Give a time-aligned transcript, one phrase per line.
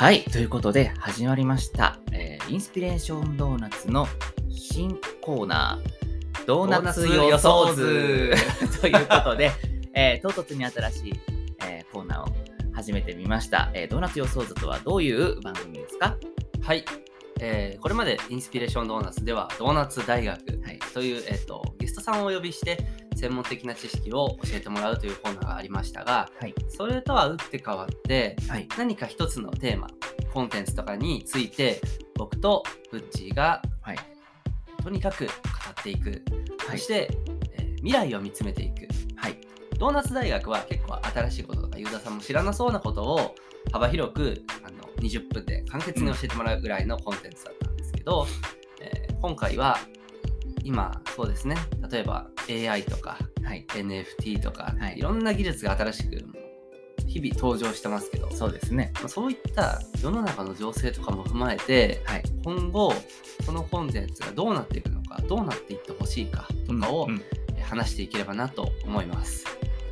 [0.00, 4.06] はい、ということで始まりました、えーインスピレーションドーナツの
[4.48, 8.32] 新コーナー、ドーナツ予想図。
[8.80, 9.52] ということで、
[9.92, 11.12] えー唐突に新しい、
[11.68, 12.34] えーコーナーを
[12.72, 16.16] 始めてみました、えードーナツ予想図とはどういう番組ですか？
[16.62, 16.82] はい、
[17.38, 20.78] えーこれまでインスピレーションドーナツではドーナツ大学はい。
[20.94, 22.78] という、えー、とゲストさんをお呼びして
[23.16, 26.54] 専門的な知識を教えてもらうというコーナーがありましたがはい。
[26.68, 28.68] それとは打って変わってはい。
[28.78, 29.88] 何か一つのテーマ
[30.32, 31.80] コンテンツとかについて
[32.16, 33.98] 僕とブッチーがはい。
[34.82, 35.30] とにかく語
[35.80, 37.10] っていく、はいそして、
[37.52, 38.86] えー未来を見つめていく
[39.16, 39.38] はい。
[39.78, 43.34] ドーナツ大学は結構新しいこととかユーザーさんも知らなそうなことを
[43.72, 48.26] 幅広くあの20分で簡潔に教えてもらうぐらいのコンテンツだったんですけど、
[48.80, 49.78] えー今回は
[50.64, 51.56] 今そうですね
[51.90, 53.18] 例えば AI とか
[53.50, 53.66] はい。
[53.68, 56.24] NFT とか、はいい、ろんな技術が新しく
[57.08, 58.92] 日々登場してますけどそうですね。
[58.94, 62.22] まあそういった世の中の情勢とかも踏まえてはい。
[62.44, 62.94] 今後
[63.44, 67.22] そのコンテンツがどうなっていくのかどうなっていってほしいかとかをうんうん
[67.56, 69.44] えー話していければなと思います。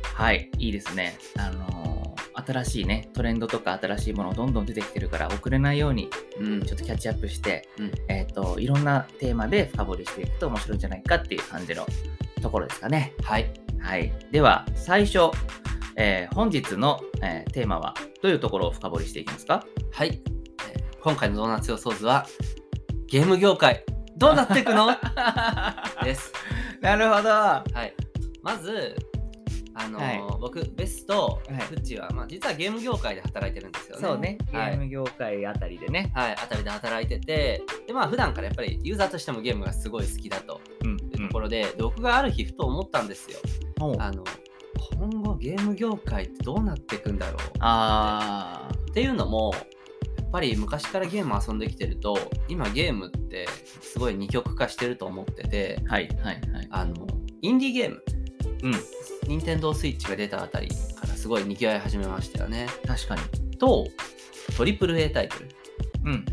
[0.03, 1.17] はい、いいですね。
[1.37, 1.78] あのー
[2.45, 6.09] 新しいね、トレンドとか新しいものどんどん出てきてるから、遅れないように
[6.39, 11.85] うんちょっとキャッチアップして、うんえっ、と、いろんなテーマで深掘りしていくと面白いんじゃないかっていう感じの
[12.41, 13.13] ところですかね。
[13.23, 14.11] はい、はい。
[14.31, 15.31] では、最初、
[15.95, 19.65] えー本日の、えーテーマはどういうところを深掘りしていきますか？
[19.91, 20.21] はい、
[20.71, 22.25] えー今回のドーナツ予想図は
[23.07, 23.83] ゲーム業界
[24.17, 24.95] どうなっていくの？
[26.03, 26.31] です。
[26.81, 27.29] なるほど。
[27.29, 27.93] ははい、
[28.43, 28.95] まず
[29.79, 34.01] あのーはい僕ベスとはいフッチは、まあ、実はゲーム業界で働いてるんですよね。
[34.01, 34.37] そうね。
[34.51, 36.11] ゲはいーム業界あたりでね。
[36.13, 40.91] はい、あたりで働いててでまあ普段からやっぱりユーザーとしてもゲームがすごい好きだとうん。
[40.91, 43.39] いうところで、で僕がある日ふと思ったんですよ。
[43.81, 44.23] うん、あの
[44.97, 49.53] 今後ゲーム業界ってどうなっていくんだろうあっていうのも
[50.17, 53.47] やっぱり昔からゲーム遊んできてると今ゲームって
[53.81, 55.89] すごい二極化してると思っててー。
[55.89, 56.67] はいはいはい。
[56.69, 57.07] あの
[57.41, 58.03] インディーゲーム
[58.63, 58.73] うん。
[59.29, 63.57] 任天堂スイッチが出たあたりからすごいにぎわい始めましたよね確かに。
[63.57, 63.85] と
[64.57, 65.49] トリプル A タイトル
[66.05, 66.11] うん。
[66.11, 66.25] うん。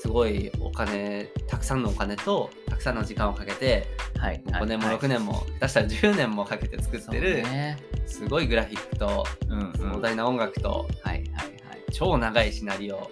[0.00, 3.86] すごいお金たくさんのお金とたくさんの時間をかけて
[4.18, 4.42] はい。
[4.46, 7.76] 5年もはい6年も下手したら10年もかけて作ってる、ね。
[8.06, 9.92] すごいグラフィックとうん、うん。
[9.92, 11.50] 壮大な音楽とはいはい
[11.92, 13.08] 超長いシナリオはい。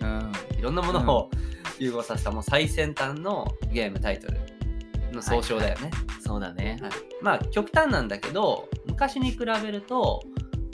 [0.00, 0.32] うん。
[0.58, 1.30] いろんなものを
[1.78, 4.55] 融合させたもう最先端のゲームタイトル
[5.16, 5.90] の総称だよね。
[6.20, 6.78] そうだね。
[6.80, 6.90] はい
[7.22, 10.22] まあ極端なんだけど昔に比べると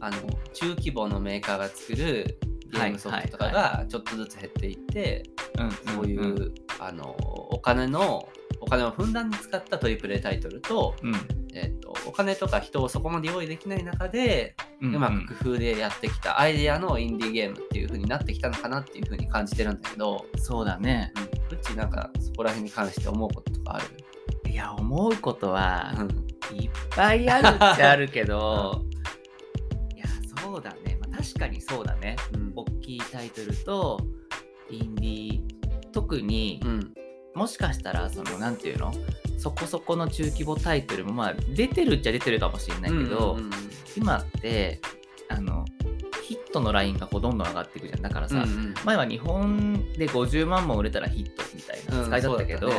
[0.00, 0.16] あの
[0.52, 2.38] 中規模のメーカーが作る
[2.70, 5.22] ゲームソフトとかはいがちょっとずつ減っていって、
[5.58, 5.94] うん。
[5.94, 6.54] そういう、うん。
[6.80, 7.16] あの
[7.50, 8.28] お金の
[8.60, 11.14] お金をふんだんに使ったトリプル A タイトルと,、うん。
[11.54, 21.12] えっとお金とか人をそこまで用意できない中で、ううまく工夫でやってきたアイデアのインディーゲームっていう風になってきたのかなっていう風に感じてるんだけど、そうだね。
[21.50, 23.84] うちなんかそこら辺に関して思うこととかある？
[24.52, 26.08] いや、思うことはうん。
[26.54, 28.84] いっぱいあるっちゃあるけど、
[29.96, 30.04] いや、
[30.42, 30.98] そうだね。
[31.00, 32.16] まあ、確かにそうだね。
[32.34, 32.52] うん。
[32.54, 33.98] 大きいタイトルと、
[34.70, 35.40] インディー、
[35.92, 36.94] 特に、うん。
[37.34, 38.92] もしかしたら、その、なんていうの？
[39.38, 43.50] そこそこの中規模タイトルも、まあ、出てるっちゃ出てるかもしれないけど、うんうんうん
[43.94, 44.80] 今って、
[45.28, 45.66] あの、
[46.22, 48.00] ヒットのラインがこうどんどん上がっていくじゃん。
[48.00, 48.74] だからさ、うんうん。
[48.84, 52.74] 前は日本で50万本売れたらヒットみたいな扱いだったけど、うん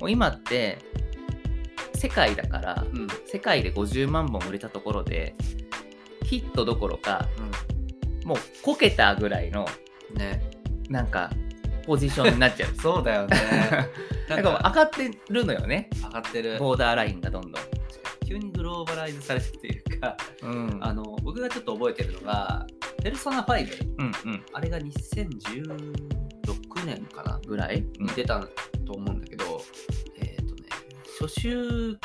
[0.00, 0.78] もう今って
[1.94, 3.06] 世界だから、うん。
[3.26, 5.34] 世界で50万本売れたところで
[6.24, 7.28] ヒットどころか
[8.24, 9.66] もうこけたぐらいの
[10.10, 10.42] うんね。
[10.88, 11.30] なんか
[11.84, 12.74] ポジションになっちゃう。
[12.80, 13.36] そうだよね。
[14.28, 15.88] なんかもう上がってるのよね。
[16.04, 16.58] 上がってる。
[16.58, 17.52] ボーダーラインがどんどん、
[18.26, 22.66] 急にグローバライズされてっていうかうん、あの僕がちょっと覚えてるのが
[23.02, 28.40] 「ペルソナ5うんうん」あれが2016年かなぐらい、うんに出た
[28.84, 29.35] と思うんだけど
[30.18, 30.62] えっ、とね
[31.20, 31.98] 初週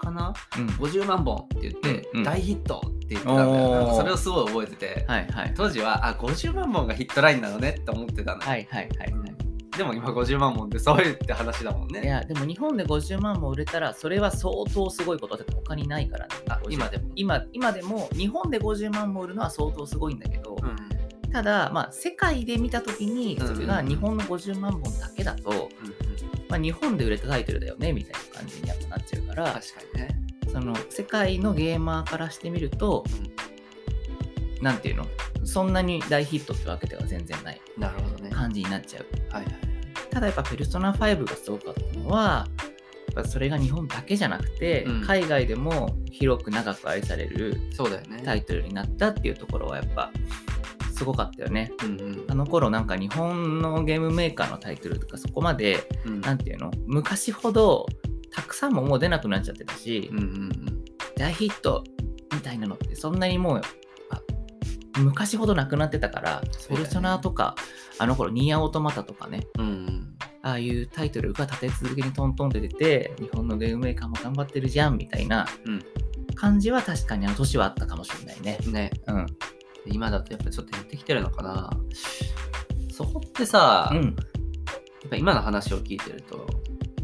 [0.00, 0.34] かな？
[0.58, 0.66] うん。
[0.66, 3.78] 50万本って言って、大ヒットって言ってたんだよおー。
[3.78, 5.54] なんかそれをすごい覚えてて、はいはい。
[5.56, 8.42] 当時はあ50万本がヒットラインなのねって思ってたの。
[8.42, 9.34] よ、はいはいはいはい、
[9.78, 12.02] でも今50万本ってそういうって話だもんね。
[12.02, 16.34] いやでも日本で50万も売れたらそれは相当すごいことだって他にないからね。
[16.48, 17.04] あ50今でも？
[17.14, 21.30] 今今でも日本で50万も売るのは相当すごいんだけど、うん。
[21.30, 26.03] ただまあ世界で見た時にそれが日本の50万本だけだと、うんうん
[26.48, 29.62] まあ、日本で売れたタイトルだよねみたいな感じにやっぱなっちゃうから確か
[29.94, 30.08] にね、
[30.52, 33.04] その世界のゲーマーからしてみると
[34.60, 35.06] なんていうの？
[35.44, 38.30] そんなに大ヒットってわけでは全然ないなるほどね。
[38.30, 39.06] 感じになっちゃう。
[39.30, 39.54] はいはい
[40.10, 42.46] ただやっぱペルソナ5がすごかったのは
[43.14, 45.02] やっぱそれが日本だけじゃなくて、うん。
[45.02, 48.22] 海外でも広く長く愛されるそうだよね。
[48.24, 50.12] タイトルになったっていうところはやっぱ
[50.94, 51.72] すごかったよね。
[51.82, 52.24] うんうん。
[52.28, 56.20] あの頃なんか日本のゲームメーカーのタイトルとかそこまで、うん。
[56.20, 56.70] なんていうの？
[56.86, 57.86] 昔ほど
[58.30, 60.50] たくさんももう出なくなっちゃってたし、うんうん
[61.16, 61.84] 大ヒット
[62.32, 63.60] みたいなのってそんなにもう
[64.10, 64.20] あ
[64.98, 66.84] 昔ほどなくなってたから、そうだよね。
[66.84, 67.54] ペルソナとか
[67.98, 70.16] あの頃ニーアオートマタとかねうんうん。
[70.42, 75.82] ああいうタイトルが立て続けにトントンって出て日本のゲームメーカーも頑張ってるじゃんみたいなうん。
[76.34, 78.58] 感じは確かにあの年はあったかもしれないね。
[78.66, 78.90] ね。
[79.06, 79.26] うん。
[79.86, 81.70] 今だとやっぱちょっと減ってきてるのかな。
[82.92, 84.16] そこってさ、やっうん。
[85.10, 86.46] ぱ今の話を聞いてると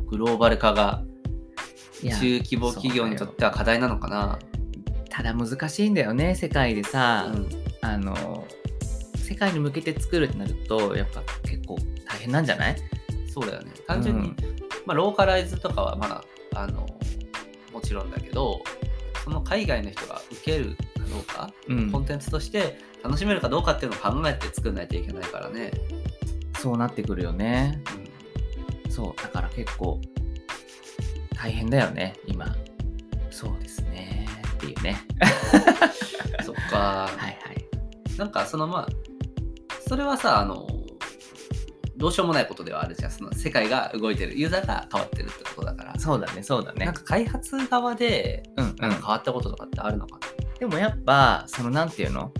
[0.06, 1.02] グローバル化が
[2.02, 4.38] 中規模企業にとっては課題なのかな。
[5.10, 7.48] ただ難しいんだよね世界でさ、うん。
[7.82, 8.46] あの
[9.16, 11.76] 世界に向けて作るってなるとやっぱ結構
[12.06, 12.76] 大変なんじゃない？
[13.32, 13.72] そうだよね。
[13.86, 14.36] 単純に、うん。
[14.86, 16.24] まあ、ローカライズとかはまだ
[16.54, 16.86] あの
[17.72, 18.62] もちろんだけど
[19.22, 21.90] その海外の人が受けるかどうか、うん。
[21.90, 25.72] コンテンツとして楽しめるかどうかっていうのを考えて作んないといけないからね、
[26.58, 27.82] そうなってくるよね。
[28.84, 28.90] うん。
[28.90, 30.00] そうだから結構
[31.34, 32.54] 大変だよね今。
[33.30, 34.26] そうですね。
[34.54, 35.00] っていうね。
[36.44, 37.38] そっか、はいはい。
[38.18, 38.88] なんかそのまあ
[39.88, 40.66] それはさあの
[41.96, 43.10] どうしようもないことではあるじゃん。
[43.10, 44.38] その世界が動いてる。
[44.38, 46.86] ユーザーが変わってるってことだから、そうだねそうだね。
[46.86, 48.74] なんか開発側でうんうん。
[48.78, 50.18] 変わったこととかってあるのか
[50.60, 52.32] でもやっぱそのなんていうの？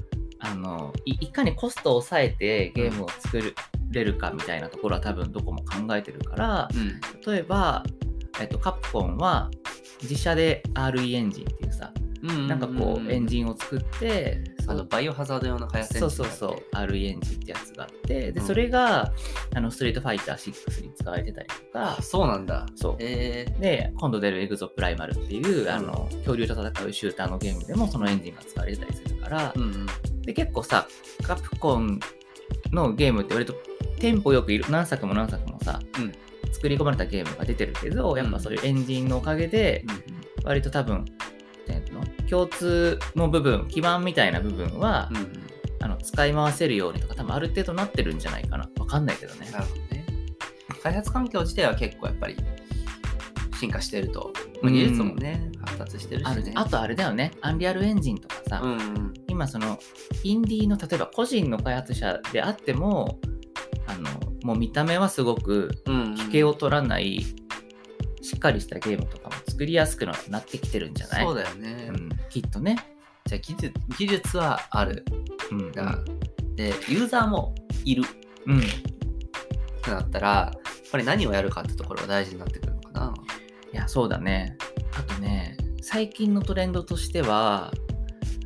[0.43, 3.55] あのいいかにコストを抑えてゲームを作る
[3.91, 7.83] れるかみたいなところは多分どこも考えてるからな、例えば、
[8.41, 9.51] えっと、カプコンは
[10.01, 16.77] 自社で RE エンジンっていうさうん、なんかこうエンンジンを作ってあのバイオハザード用の開発エンジンそうそうそう。
[16.77, 18.47] RE エンジンってやつがあってでうん。
[18.47, 19.13] それが、
[19.55, 21.97] あのストリートファイター6に使われてたりとか。
[21.99, 22.67] あそうなんだ。
[22.77, 22.97] そう。
[22.99, 25.69] えー、で今度出るエグゾプライマルっていう、ん。
[25.69, 29.55] あの恐竜と戦うシューターのゲームでもそのエンジンが使われてたりするから、
[30.23, 30.87] で結構さ
[31.23, 32.01] カプコン
[32.73, 33.55] のゲームって割と
[33.99, 36.13] テンポよくいる何作も何作もさ、うん。
[36.53, 39.85] 作り込まれたゲームが出てるけどやっぱそういうエンジンのおかげで
[40.45, 41.05] 割と多分
[41.81, 42.05] ていうの？
[42.29, 45.33] 共通の部分基盤みたいな部分は、うんうん。
[45.83, 48.69] あの使い回せるようにとか多分ある程度なってるんじゃないかな。
[48.79, 49.51] わかんないけどね。
[49.51, 50.05] なるほどね。
[50.83, 52.37] 開発環境自体は結構やっぱり
[53.59, 54.31] 進化してると、
[54.63, 56.43] まあ技術もね発達してるしあね。
[56.43, 57.31] るあとあれだよね。
[57.41, 59.15] アンリアルエンジンとかさ、うんうん。
[59.27, 59.79] 今その
[60.23, 63.19] インディーの例えば個人の開発者であっても
[63.87, 64.11] あの
[64.43, 66.19] もう見た目はすごくうんうん。
[66.19, 67.25] 引けを取らない
[68.21, 71.25] しっかりしたゲームとかも作りやすくななってきてるんじゃない？
[71.27, 72.79] そうだよね、うん、きっとね。
[73.27, 75.05] じゃあ技術技術はある。
[75.51, 75.99] うんが、
[76.55, 77.55] でユーザーも
[77.85, 78.03] いる。
[78.47, 78.63] うん、っ
[79.83, 83.15] てなったらやっぱり何をやるかってところが大事になってくるのかな。
[83.71, 84.57] いやそうだね。
[84.99, 87.71] あとね最近のトレンドとしては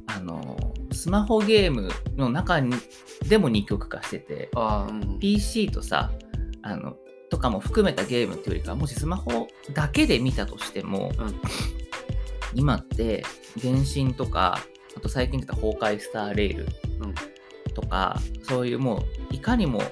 [0.09, 2.75] あのスマホゲームの中に
[3.29, 6.11] でも二極化しててあ、うん、PC とさ
[6.63, 6.97] あの
[7.35, 11.35] とかも含めたゲームっていうよりかはもしスマホだけで見たとしても、うん。
[12.55, 13.25] 今って
[13.61, 14.61] 原神とか
[14.97, 16.69] あと最近出た崩壊スターレール
[17.01, 17.15] うん。
[17.75, 19.83] とか、そういうもういかにも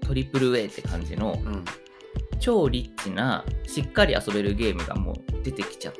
[0.00, 1.64] トリプル A って感じのうん。
[2.40, 5.94] 超リッチなしっかり遊べるゲームがもう出てきちゃっ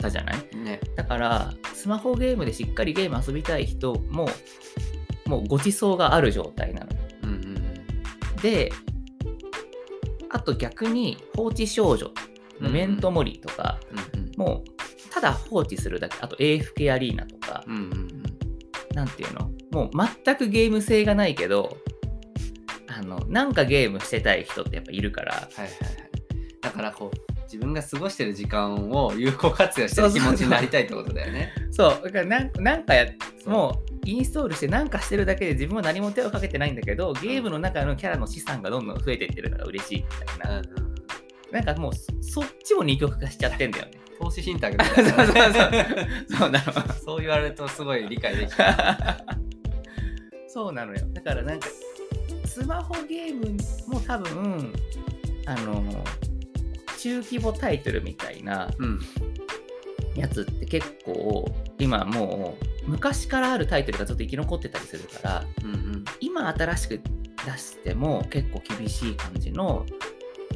[0.00, 0.56] たじゃない？
[0.56, 0.80] ね。
[0.94, 4.28] だからスマホゲームでしっかりゲーム遊びたい人も
[5.26, 6.92] もうごちそうがある状態なの。
[6.92, 8.36] ようんうん。
[8.42, 8.72] で
[10.30, 12.10] あと逆に放置少女
[12.60, 13.78] うんメントモリとか、
[14.14, 14.32] うんうん。
[14.36, 16.16] もうただ放置するだけ。
[16.20, 18.22] あと AFK アリーナとか、うんうんうん。
[18.94, 19.50] なんていうの？
[19.70, 19.90] もう
[20.24, 21.76] 全くゲーム性がないけど
[22.88, 25.34] あのなんかゲームしてたい人ってやっぱいるから。
[25.34, 25.72] はいはいはい。
[26.60, 31.52] だからこう自分が過ごしてる時間を有効活用してる気持ちになりたいってことだよね。
[31.70, 32.00] そう。
[32.04, 33.06] だからなんなんかや
[33.46, 40.04] もうインストールしてなんかしてるだけで自分は何も手をかけてないんだけどゲームの中のキャラの資産がどんどん増えていってるから嬉しいみ
[40.38, 40.62] たいな、
[41.52, 43.92] なんかもうそそっちも二極化しちゃってんだよね。
[44.18, 46.36] 投資信託みそうたいな、そう。
[46.38, 46.72] そうなの。
[47.04, 49.24] そう言われるとすごい理解できた。
[50.48, 51.06] そうなのよ。
[51.12, 51.68] だからなんか
[52.46, 53.56] スマホゲーム
[53.92, 54.72] も多分
[55.44, 55.84] あの
[56.98, 59.00] 中規模タイトルみたいなうん。
[60.14, 61.48] やつって結構
[61.78, 66.04] 今もう昔からあるタイトルがずっと生き残ってたりするからうんうん。
[66.20, 67.00] 今新しく
[67.44, 69.84] 出しても結構厳しい感じの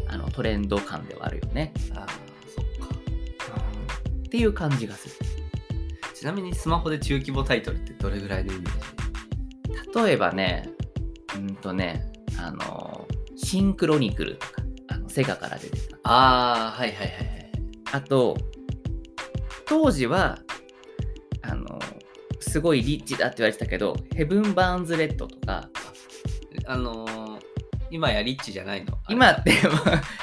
[0.08, 2.06] あのトレンド感ではあるよね、ああ、
[2.54, 2.94] そっか。
[2.94, 5.14] っていう感じがする
[6.14, 10.68] ちなみにスマホで中規模タイトルってどれぐらいのイメージ例えばね
[11.34, 17.52] うんとねあのシンクロニクルとかあのセガから出てたああ、はいはいはいはい。
[17.92, 18.36] あと
[19.66, 20.38] 当時は
[22.42, 25.68] すごいリッチだって言われてたけど、ヘブン・バーンズ・レッドとか、
[26.66, 27.42] あのー
[27.90, 28.96] 今やリッチじゃないの？
[29.10, 29.50] 今って、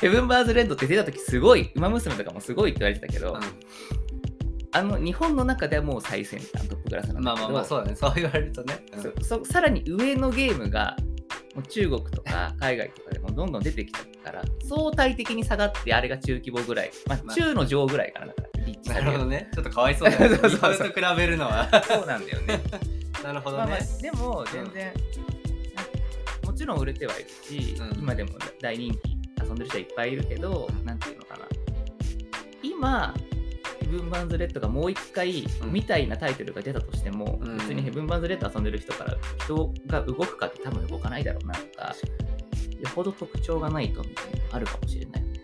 [0.01, 3.39] ヘブン・バーンズ・レッドって出た時すごい、ウマ娘とかもすごいって言われてたけど、う
[4.71, 7.95] あの日本の中ではもう最先端トップクラスなんん、まだけど、あまあまあそうだね。
[7.95, 9.03] そう言われるとね、うん。
[9.21, 10.97] そそさらに上のゲームが
[11.59, 17.35] もう中国とか海外とかでもどんどん出てきちゃったから相対的に下がってあれが中規模ぐらい、まあ、まあ。
[17.35, 19.05] 中の上ぐらいかなだからリッチされる。
[19.05, 19.49] なるほどね。
[19.53, 20.29] ちょっとかわいそうだね。
[20.37, 21.69] そうそうそうと比べるのは。
[21.85, 22.61] そうなんだよね。
[23.23, 24.93] なるほどまあまあね、でも全然、
[26.45, 27.99] もちろん売れてはいるし、うん。
[27.99, 30.85] 今でも大人気遊んでる人はいっぱいいるけど、うん。
[30.85, 31.45] なんていうのかな。
[32.63, 33.28] 今ヘ
[33.89, 41.95] ブン・バーンズ・レッドがもう一回うんみたいなタイトルが出たとしても、うん別にヘブン・バーンズ・レッド遊んでる人から人が動くかって多分動かないだろうなとか
[42.79, 45.39] よほど特徴がないとみたいなのあるかもしれないよね。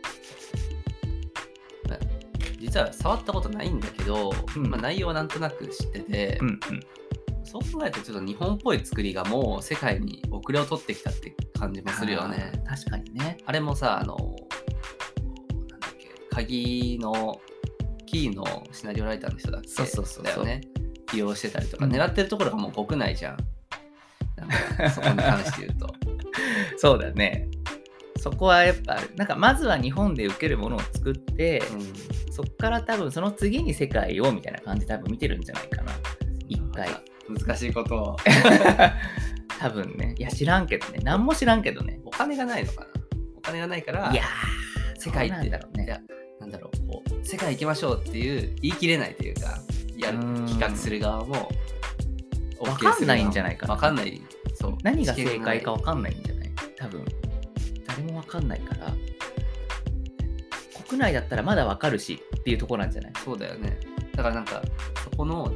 [2.57, 6.59] 実は触ったことないんだけど、うんまあ、内容はなんとなく知ってて、うんうん
[7.45, 12.51] そう考えるとちょっと日本っぽい作りがもう世界に遅れを取ってきたって感じもするよね。
[12.67, 13.37] 確かにね。
[13.45, 14.17] あれもさ、あの、
[15.69, 17.39] なんだっけ、鍵の、
[18.21, 19.67] キーのシナリオライターの人だっけ？
[19.69, 20.61] そうそうそうだよね。
[21.07, 23.37] 起用してたりとか、うん狙ってるところがもう国内じゃん。
[24.37, 25.93] なんか、そこに関して言うと。
[26.77, 27.47] そうだね。
[28.17, 28.99] そこはやっぱ。
[29.15, 31.93] なんかまずは日本で受けるものを作って、うん
[32.35, 35.93] そっから多分その次に世界をみたいな感じで多分見てるんじゃないかな。
[36.49, 36.89] 一回。
[37.29, 38.17] 難しいことを。
[39.57, 40.15] 多分ね。
[40.17, 40.99] いや知らんけどね。
[41.01, 42.01] 何も知らんけどね。
[42.03, 42.87] お金がないのかな
[43.37, 45.85] お金がないから、いやー、世界ってどうなんだろうね。
[45.85, 45.99] いや
[46.45, 49.59] なんだろうこう世界行きましょうっていう言い切れないというか
[49.97, 51.49] やるうん企画する側も
[52.59, 54.21] わかんないんじゃないかなわかんない。
[54.53, 56.51] そう何が正解か分かんないんじゃない？
[56.77, 57.03] 多分。
[57.87, 58.93] 誰も分かんないから。
[60.87, 63.11] 国内だったらまだ分かるしっていうところなんじゃない？
[63.23, 63.79] そうだよね。
[64.15, 64.61] だからなんか
[65.03, 65.51] そこの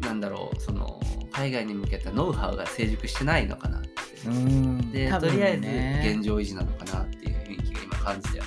[0.00, 3.88] なんだろうその海外に向けたノウハウが成熟してないのかなって。
[4.26, 4.90] うん。
[4.90, 8.44] で、多分とりあえずね現状維持なのかなっていう雰囲気が今感じてる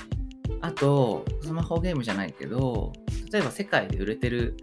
[0.62, 2.92] あと、スマホゲームじゃないけど、
[3.32, 4.56] 例えば世界で売れてる、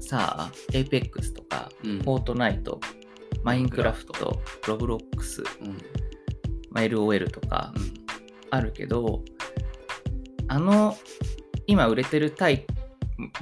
[0.00, 1.98] さあ、Apex とか、うん。
[1.98, 2.80] フォートナイト、
[3.42, 5.78] マインクラフト、ロブロックス、うん。
[6.70, 7.92] まあ LOL とかうん。
[8.50, 9.24] あるけど、
[10.46, 10.96] あの、
[11.66, 12.64] 今売れてるタイ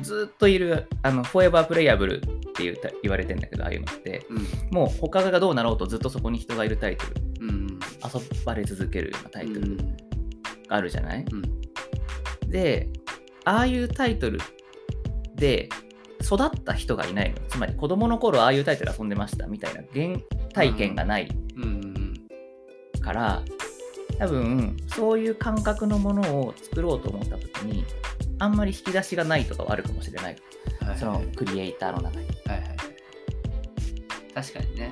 [0.00, 4.46] ずっといる、あの、 forever playable っていうた言われてんだけど、ああいうのって、うん。
[4.70, 7.06] もう他がどうなろうとずっとそこに人がいるタイト
[7.40, 7.78] ル、うん。
[8.02, 9.60] 遊ばれ続けるようなタイトル。
[9.60, 9.76] うん。
[9.76, 10.05] が
[10.68, 12.50] あるじゃない、うん。
[12.50, 12.88] で、
[13.44, 14.38] ああいうタイトル
[15.34, 15.68] で
[16.22, 17.36] 育った人がいないの。
[17.48, 20.18] つまり子供の頃ああいうタイトル遊んでましたみたいな原
[20.52, 21.28] 体験がない
[23.00, 23.42] から、
[24.18, 27.84] 多分そういう感覚のものを作ろうと思った時に、
[28.38, 30.36] あんまり引き出しがないとかはあるかもしれない。
[30.80, 30.98] はいはい。
[30.98, 32.26] そのクリエイターの中に。
[32.46, 32.76] はいはい。
[34.34, 34.90] 確かにね。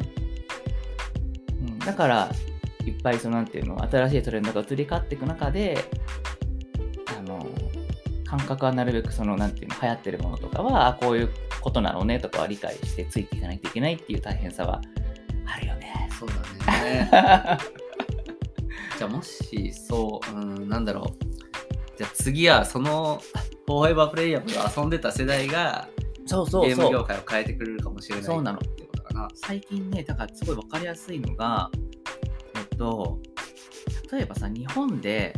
[1.61, 2.31] うん、だから、
[2.87, 5.79] いっぱいそのなんていうの、新しいトレンドが移り変わっていく中で、
[7.19, 7.47] あの、
[8.25, 14.81] 感覚はなるべくその、なんていうの、流行ってるものとかは、あこういうことなのねとかは理解してついていかないといけないっていう大変さは
[15.47, 16.09] あるよね。
[16.19, 16.35] そうだ
[16.85, 17.09] ね
[18.99, 21.25] じゃあもしそう、うん、なんだろう
[21.99, 23.21] じゃあ次はその
[23.67, 25.89] フォーエバープレイヤーと遊んでた世代が
[26.27, 26.91] そうそうゲーム。
[26.91, 31.71] 業界を変えてくれるかもしれないそうなのってことかな最近ね、だからすごい分かりやすいのが、
[32.77, 33.21] と、
[34.13, 35.35] 例えばさ、日本で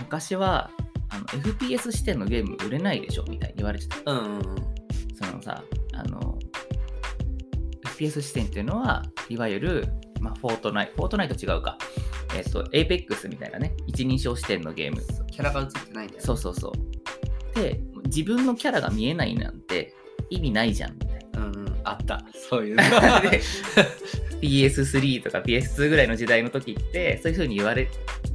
[0.00, 0.70] 昔は
[1.10, 4.10] あの FPS 視点のゲーム売れないでしょみたいに言われてた。
[4.10, 4.80] うんうんうん
[5.22, 5.62] そのさ、
[5.92, 6.38] あの、
[7.84, 9.88] FPS 視点っていうのは、いわゆる、
[10.20, 11.76] まあ、フォートナイト、フォートナイト違うか。
[12.34, 15.02] えっと、Apex みたいなね、一人称視点のゲーム。
[15.30, 17.54] キャラが映ってないんだよねそうそうそう。
[17.54, 19.94] で、自分のキャラが見えないなんて
[20.30, 21.40] 意味ないじゃんみたいな。
[21.46, 22.76] うんうんあったそういう
[24.40, 27.88] PS3 とか PS2 ぐらいの時代の時ってそういう風に言われ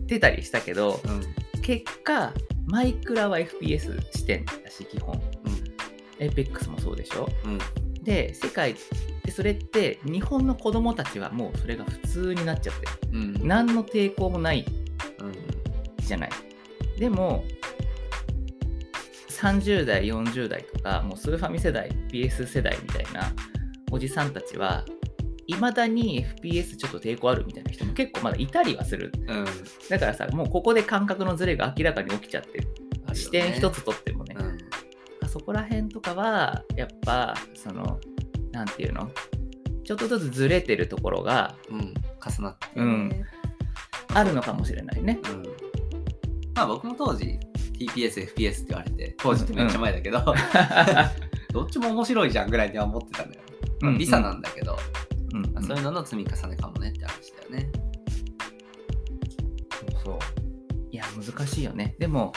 [0.08, 1.62] てたりしたけどうん。
[1.62, 2.34] 結果
[2.68, 5.22] マイクラは FPS 視点だし基本。
[6.20, 7.30] APEX もそうでしょ？
[7.46, 7.52] うん。
[7.54, 7.60] うん
[8.04, 8.76] で世界
[9.24, 12.92] でそれって日本の子供たちはもうそれが普通になっちゃってる。
[13.14, 13.48] うん。
[13.48, 14.64] 何の抵抗もない
[15.20, 15.34] うん。
[16.06, 16.30] じゃない。
[17.00, 17.44] でも
[19.32, 23.34] 30代40代とかもうスーファミ世代 PS 世代みたいな
[23.92, 24.86] おじさんたちは
[25.48, 29.12] いまだに FPS ちょっと抵抗あるみたいな人も結構まだいたりはする。
[29.28, 29.46] うん。
[29.90, 32.68] だからさもうここで感覚のズレが明らかに起きちゃってね。
[33.14, 34.44] 視点一つとってもね、う
[35.25, 35.30] ん。
[35.30, 38.00] そこら辺とかはやっぱその
[38.52, 39.10] なんていうの？
[39.84, 41.94] ちょっとずつずれてるところがうん。
[42.25, 42.68] 重なって。
[42.75, 43.10] うん。
[43.10, 43.25] ね
[44.14, 45.20] あるのかもしれないね。
[45.24, 45.44] うん。
[46.56, 47.38] まあ僕も当時
[47.78, 50.24] TPS、FPS って言われて、当時ってめっちゃ前だけど、
[51.52, 53.42] どっちも面白いじゃんぐらいには思ってたのよ。
[53.82, 54.78] まあ、ビザなんだけど、
[55.56, 55.64] うん。
[55.64, 57.72] そういうのの積み重ねかもねって話だよね。
[60.04, 60.20] そう。
[60.92, 61.96] いや難しいよね。
[62.00, 62.34] でも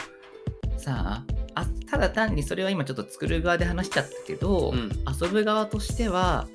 [0.76, 4.90] さああただ単にそれは今ちょっと作る側で話しちゃったけど、うん。
[5.20, 6.48] 遊ぶ側としては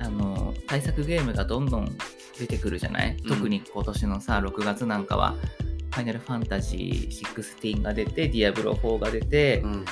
[0.00, 1.96] あの大作ゲームがどんどん
[2.38, 3.28] 出てくるじゃない、うん。
[3.28, 5.36] 特に今年のさ6月なんかは
[5.92, 9.84] 「ファイナルファンタジー16」が出て「ディアブロ4」が出て、うん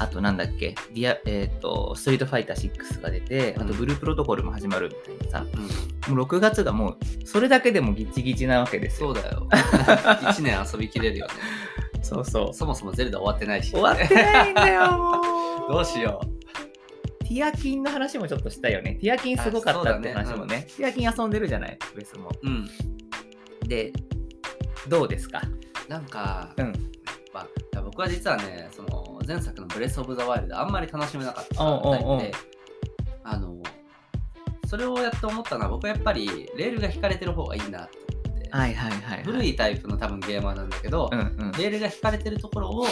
[0.00, 0.74] あとなんだっけ？
[0.94, 9.46] ディア、えー、とストリートファイター6が出てあとブループロトコルも始まるみたいなさ、うんもう6月がもうそれだけでもギチギチなわけですよそうだよ。
[9.52, 11.32] 1年遊びきれるよね。
[12.02, 13.72] そうそうそもそもゼルダ終わってないし。
[13.72, 16.20] 終わってないんだよもうどうしよ
[17.20, 18.94] ティアキンの話もちょっとしたよね。
[19.02, 20.66] ティアキンすごかったってあそうだね話もね。
[20.78, 22.30] ティアキン遊んでるじゃない、ベースも。
[22.42, 22.46] う。
[22.46, 22.68] うん。
[23.68, 23.92] で、
[24.88, 25.42] どうですか？
[25.88, 26.72] なんか、うん。
[27.34, 32.32] まあ、僕は実はね、その前作のブレス・オブ・ザ・ワイルドあんまり楽しめなかったタイプで、
[33.24, 33.62] あの、
[34.66, 39.24] それをやって思ったのは僕はやっぱりレールが引かれてる方がいいなと思って、はいはいはい、はい。
[39.24, 41.52] 古いタイプの多分ゲーマーなんだけど、うんうん。
[41.52, 42.86] レールが引かれてるところを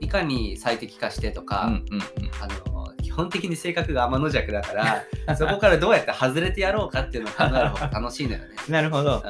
[0.00, 2.02] いかに最適化してとか、うんうんうん。
[2.42, 5.04] あの基本的に性格が天の弱だから
[5.36, 8.44] そこからどうやって外れてやろうかっていうのを考える方が楽しいのよね。
[8.68, 9.16] なるほど。
[9.16, 9.22] うん、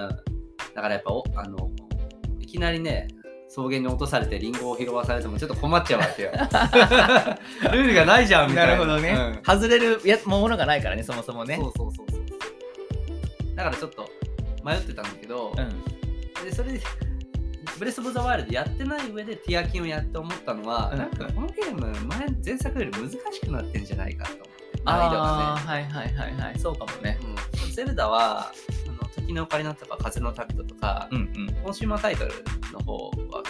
[0.74, 1.70] だからやっぱおあの
[2.40, 3.08] いきなりね
[3.50, 6.30] 草原に落とされてリンゴを拾わされてもちょっと困っちゃうわけよ。
[7.72, 8.72] ルールがないじゃんみたいな。
[8.74, 9.40] なるほどね。
[9.44, 11.56] 外れるやものがないからね、そもそもね。
[11.56, 13.56] うんそうそうそうそう。
[13.56, 14.08] だからちょっと
[14.64, 16.44] 迷ってたんだけど、うん。
[16.44, 16.80] でそれで
[17.76, 25.32] ブレス・オブ・ザ・ワイルドやってない上でティアキンをやって思ったのは、うんなんかこのゲーム前前作より難しくなってんじゃないかと思って難易度がね。
[25.32, 26.58] ああ、はいはいはいはい。
[26.58, 27.18] そうかもね。
[27.64, 28.52] うん、ゼルダは
[29.30, 31.54] あの時のオカリナとか風の旅人とか、うんうん。
[31.62, 32.32] コンシューマータイトル
[32.72, 33.42] の方は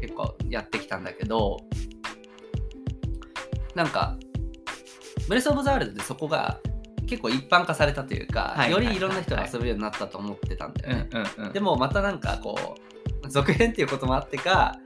[0.00, 1.58] 結構やってきたんだけど
[3.74, 4.16] なんか
[5.28, 6.60] ブレス・オブ・ザ・ワールドでそこが
[7.06, 11.08] 結構一般化されたというか、はいよりいろんな人が遊べるようになったと思ってたんだよね。
[11.52, 12.76] でもまたなんかこ
[13.24, 14.76] う続編っていうこともあってか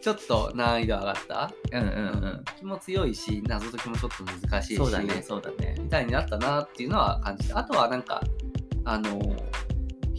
[0.00, 1.92] ちょっと難易度上がった、うんうんう
[2.28, 2.44] ん。
[2.58, 5.76] 気も強いし謎解きもちょっと難しいしそうだね、そうだね。
[5.78, 8.20] みたいになったなっていうのは感じたあとはなんか
[8.84, 9.20] あの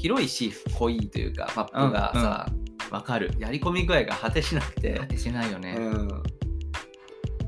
[0.01, 2.49] 広いし濃いというかマップがさ、
[2.89, 3.31] わかる。
[3.37, 5.75] やり込み具合が果てしなくて果、てしないよね。
[5.77, 6.23] うん、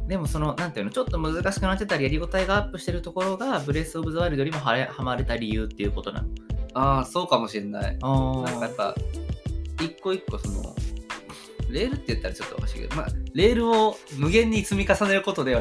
[0.07, 6.29] でもその、なんていうの、ちょっと難しくなってたり、やりごたえがアップしてるところが、ブレス・オブ・ザ・ワイルドよりもはれはまれた理由っていうことなの。
[6.75, 8.95] ああそうかもしれないあなんかやっぱ
[9.79, 10.75] 一個一個その
[11.69, 15.55] レールって言ったらちょっとおかしいけど、まあ、レールを無限に積み重ねることで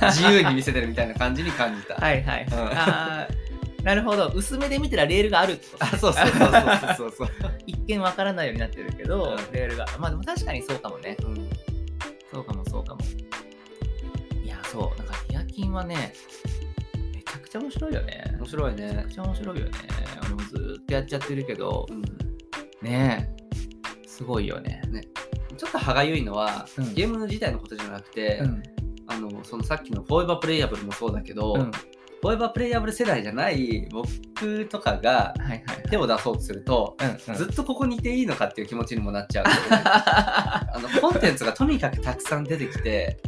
[0.00, 1.94] 自由に見せてるみたいな感じに感じた。
[2.00, 2.46] はいはい。
[2.50, 3.45] うんあー
[3.86, 4.32] なるほど。
[4.34, 6.30] 薄めで見てたらレールがあるあそうそうそう
[6.96, 7.28] そうそう。
[7.68, 9.86] 一見わからないようになってるけど、うんレールが。
[10.00, 11.16] まあでも確かにそうかもね。
[11.22, 11.48] うん
[12.32, 13.00] そうかもそうかも。
[14.44, 14.98] いや、そう。
[14.98, 16.12] なんか、ヒアキンはね、
[17.14, 18.24] めちゃくちゃ面白いよね。
[18.36, 19.12] 面白いねめちゃく。
[19.12, 19.72] ちゃ面白いよね。
[20.22, 22.02] 俺もずーっとやっちゃってるけどう、ん
[22.82, 23.30] ね
[24.02, 24.82] え、すごいよね。
[25.56, 28.62] ちょっと歯がゆいのは、うんゲーム自体のことじゃなくて、うん。
[29.06, 31.70] あのそのさっきのフォーエバープレイヤブルもそうだけど、うん。
[32.26, 35.32] フォーエバープレイヤブル世代じゃない僕とかが。
[35.88, 43.18] 手を出そうとすると、うんうん、ずっとここにいていいのかっていう気持ちにもなっちゃう あのコンテンツがとにかくたくさん出てきて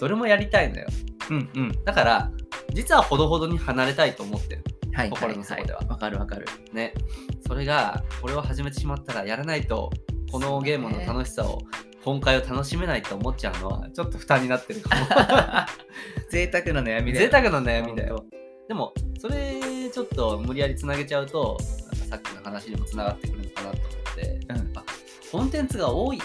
[0.00, 0.86] どれもやりたいのよ
[1.30, 1.84] うんうん。
[1.84, 2.30] だから
[2.72, 6.46] 実はほどほどに離れたいと思ってるはい心の底ではわかるわかる。
[6.72, 6.94] ね
[7.46, 9.90] それがこれを始めてしまったらやらないと
[10.32, 11.62] このゲームの楽しさを
[12.04, 15.06] 本会を楽しめないと思っちゃうのはちょっと負担になってるかも
[16.30, 17.26] 贅沢な悩みだよ。
[17.26, 18.24] 贅沢な悩みだよ。
[18.68, 21.56] でもそれちょっと無理やりつなげちゃうと
[21.90, 24.72] なんかさっきの話にもつながってくるのかなと思ってうん
[25.30, 26.20] コンテンツが多い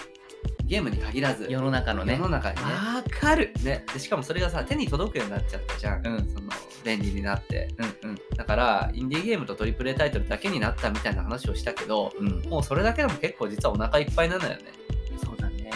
[0.66, 2.14] ゲームに限らず世の中のね。
[2.14, 3.52] 世の中にねわかる。
[3.62, 6.50] ね、でしかもそれがさ手に届くようになっちゃったじゃん、うんその
[6.84, 7.68] 便利になって
[8.02, 12.28] うんだからインディーゲームとトリプル A タイトルだけになったみたいな話をしたけどうん。
[12.28, 12.48] うん。
[12.48, 14.58] もうそれだけでも結構実はお腹いっぱいなのよね、
[15.22, 15.70] そうだね。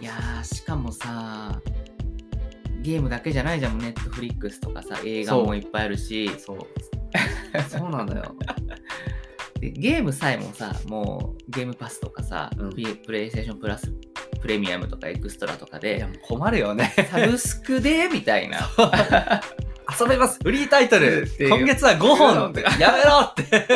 [0.00, 1.60] いやー、しかもさ、
[2.80, 6.58] ゲームだけじゃないじゃん、ネットフリックスとかさ、映画もいっぱいあるし、そう。
[7.68, 8.34] そうなのよ。
[9.60, 12.70] でゲームさえもさ、もうゲームパスとかさ、うん。
[12.72, 13.92] プレイステーションプラス
[14.40, 16.94] プレミアムとかエクストラとかいやで、困るよね。
[17.10, 18.70] サブスクでみたいな。
[20.00, 20.38] 遊べます。
[20.42, 21.28] フリータイトル。
[21.38, 22.54] 今月は5本。
[22.78, 23.68] やめろって。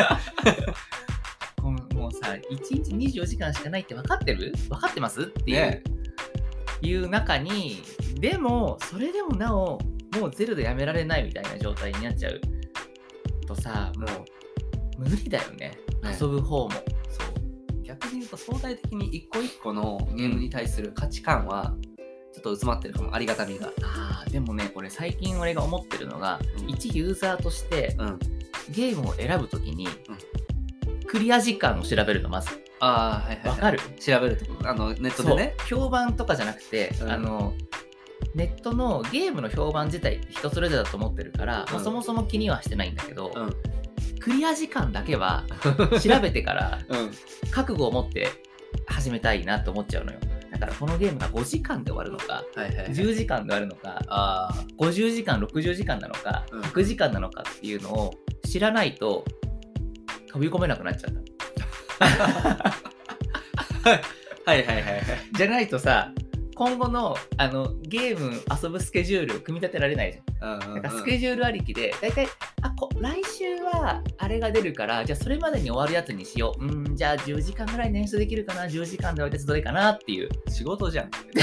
[1.95, 2.59] もうさ、1
[3.01, 4.53] 日24時間しかないって分かってる？
[4.69, 5.23] 分かってます？
[5.23, 5.83] っていう,、ね
[6.85, 7.83] いう中に、
[8.21, 9.79] でも、それでもなお、
[10.19, 12.41] もうゼロでやめられないみたいな状態になっちゃう。
[13.47, 15.79] とさ、もう無理だよね。
[16.03, 16.19] ね。
[16.21, 16.71] 遊ぶ方も。
[17.11, 17.83] そう。
[17.83, 21.75] 逆に言うと相対的に一個一個のゲームに対する価値観は
[22.33, 23.15] ちょっと薄まってるかも。
[23.15, 23.71] ありがたみが。
[23.83, 26.71] あーでもねこれ最近俺が思ってるのが、うん。
[26.71, 28.19] 一ユーザーとしてうん。
[28.71, 29.87] ゲームを選ぶときに、
[31.07, 33.79] クリア時間を調べるのまずああはいはい、かる。
[33.99, 34.47] 調べると。
[34.47, 35.55] こあのネットでね。
[35.69, 37.11] 評判とかじゃなくて、うん。
[37.11, 37.55] あの
[38.35, 43.55] ネットのゲームの評判自体人それぞれだと思ってるから、もううんそもそも気にはしてないんだけど、うん。
[44.21, 45.45] クリア時間だけは
[46.03, 47.11] 調べてからうん。
[47.51, 48.29] 覚悟を持って
[48.87, 50.19] 始めたいなと思っちゃうのよ。
[50.51, 52.87] だからこのゲームが5時間で終わるのかはいはいはい。
[52.91, 56.61] 10時間で終わるのかああ50時間60時間なのかうん。
[56.61, 58.15] 100時間なのかっていうのを
[58.49, 59.25] 知らないと
[60.29, 61.34] 飛び込めなくなっちゃった
[62.01, 64.01] はい。
[64.47, 65.03] はいはいはい
[65.37, 66.13] じゃないとさ
[66.55, 70.59] 今後のあのゲーム遊ぶスケジュール組み立てられないじゃん。
[70.61, 72.29] うんうんなんかスケジュールありきで、大体、
[72.63, 76.65] あこ来週はあれが出るから、じゃあそれまでに終わるやつにしよう。
[76.65, 80.29] うん、じゃあ10時間ぐらい捻出できるかな、10時間で終わるやつどれかなっていう。
[80.49, 81.11] 仕事じゃん。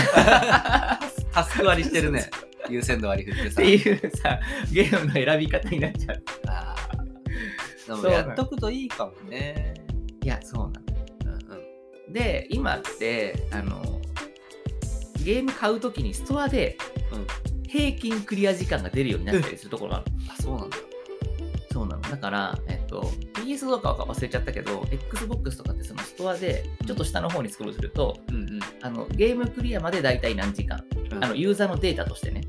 [1.34, 2.30] タスク割りしてるね。
[2.70, 3.62] 優先度割り振ってさ。
[3.62, 4.40] っていうさ、
[4.72, 6.24] ゲームの選び方になっちゃう。
[6.48, 6.92] あー。
[7.88, 9.74] でもやっとくといいかもね
[10.24, 10.82] いや、そうなの。
[11.26, 12.14] うんうん。
[12.14, 14.02] で、今って、あの、
[15.24, 16.78] ゲーム買うときにストアで
[17.12, 17.28] うん
[17.72, 20.06] 平均クリア時間が出るようになったりするところがある。
[20.30, 20.78] あそうなんだ。
[21.72, 22.02] そうなの。
[22.02, 23.04] だから、えっと、
[23.34, 28.60] PS どうかは忘れちゃったけど、Xbox とかってそのストアで、ちょっと下の方にスクロールすると、うんうん。
[28.82, 31.24] あのゲームクリアまで大体何時間、うん。
[31.24, 32.42] あのユーザーのデータとしてね、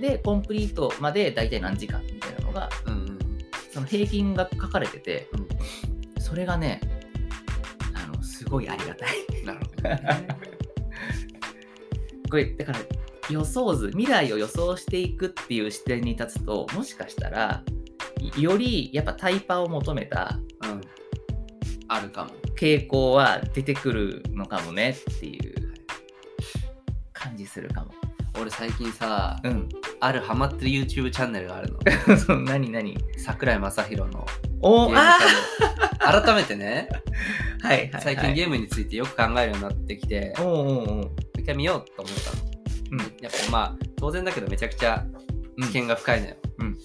[0.00, 3.18] で、コンプリートまで大体何時間みたいなのが、うんうん。
[3.72, 6.20] その平均が書かれてて、うん。
[6.20, 6.80] それがね、
[8.54, 9.44] ごいありがたい。
[9.44, 10.28] なるほどね
[12.30, 12.78] これ、だから
[13.30, 17.62] 予想図、未来を予想していくっていう視点に立つと、もしかしたら、
[18.36, 20.80] いよりやっぱタイパを求めたうん
[21.88, 25.74] あるかも傾向は出てくるのかもねっていう
[27.12, 27.92] 感じするかも。
[28.40, 29.68] 俺最近さうん。
[30.00, 31.72] あるハマってる YouTube チャンネルがある
[32.28, 32.96] の 何何？
[33.16, 34.26] 桜井正宏の
[34.64, 36.88] お改めてね。
[37.60, 38.02] ー はいはい、はい。
[38.02, 40.34] 最近ゲームについてよく考えるようになってきて。
[40.38, 41.10] おうおうおう。
[41.38, 43.02] 一回見ようと思ったの。
[43.04, 43.16] うん。
[43.20, 45.04] やっぱまあ当然だけどめちゃくちゃ
[45.62, 46.66] 知見が深いのよ、うん。
[46.66, 46.78] うん。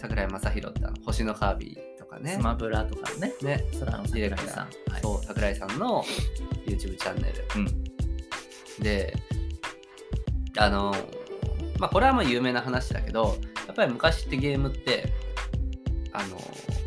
[0.00, 2.32] 桜井正宏ってあの星のカービィとかね。
[2.32, 3.64] スマブラとかね、ね。
[3.78, 4.92] 空の桜井さん。
[4.92, 5.02] はい。
[5.02, 6.04] そう桜井さんの
[6.66, 9.16] YouTube チャンネル、で
[10.58, 10.94] あの
[11.78, 15.12] まあこれはまあ有名な話だけどやっぱり昔ってゲームって
[16.12, 16.38] あの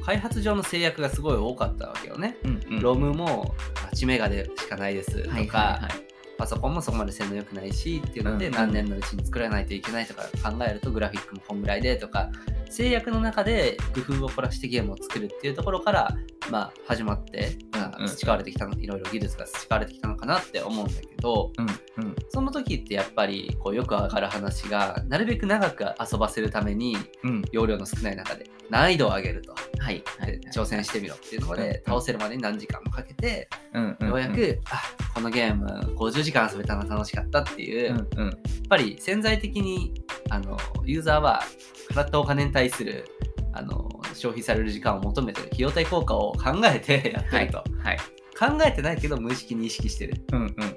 [0.06, 3.56] 開発上の制約がすごい多かったわけよね、うんうん、ロムも
[3.92, 6.06] 8メガでしかないですとか、はいはいはい。
[6.38, 12.30] パソコンもそこまで性能良くないしっていうのでうん何年のうちに作らないといけないとか考えるとグラフィックもこんぐらいでとか
[12.70, 16.16] 制約の中で工夫を凝らしてゲームを作るっていうところから
[16.52, 17.58] まあ始まって
[18.06, 22.16] 培われてきたのいろいろ技術が培われてきたのかなって思うんだけどうんうん。
[22.30, 27.44] その時ってやっぱりこうよく上がる話がなるべく長く遊ばせるためにうん。
[27.52, 29.54] 容量の少ない中で難易度を上げると。
[29.54, 34.82] はいはいで挑戦してみろっていうのでうん倒せるまでに何時間もかけてうんうんようやく、あ
[35.14, 39.94] このゲーム50時間遊べたの楽しかったっていう、うんうんやっぱり潜在的に
[40.32, 41.44] あのユーザーは
[41.92, 43.06] 払ったお金に対する
[43.54, 47.98] あの消費される時間を求めてる費用対効果を考えて やってると、はい。
[48.38, 50.48] 考えてないけど無意識に意識してるうんうん。
[50.48, 50.68] や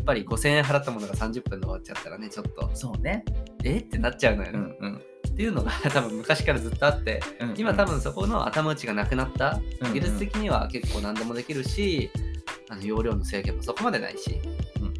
[0.00, 3.24] っぱり5000円払ったものが30分で終わっちゃったらねちょっとそうね。
[3.64, 3.78] え？
[3.78, 5.02] ってなっちゃうのよね、うんうん。
[5.36, 9.60] っていうのが 多分昔からずっとあってうん今多分そこの頭打ちがなくなった。
[9.80, 9.94] うんうん。
[9.94, 12.10] 技術的には結構何でもできるし
[12.70, 14.40] あの容量の制限もそこまでないし、
[14.80, 14.88] うん。
[14.88, 14.92] っ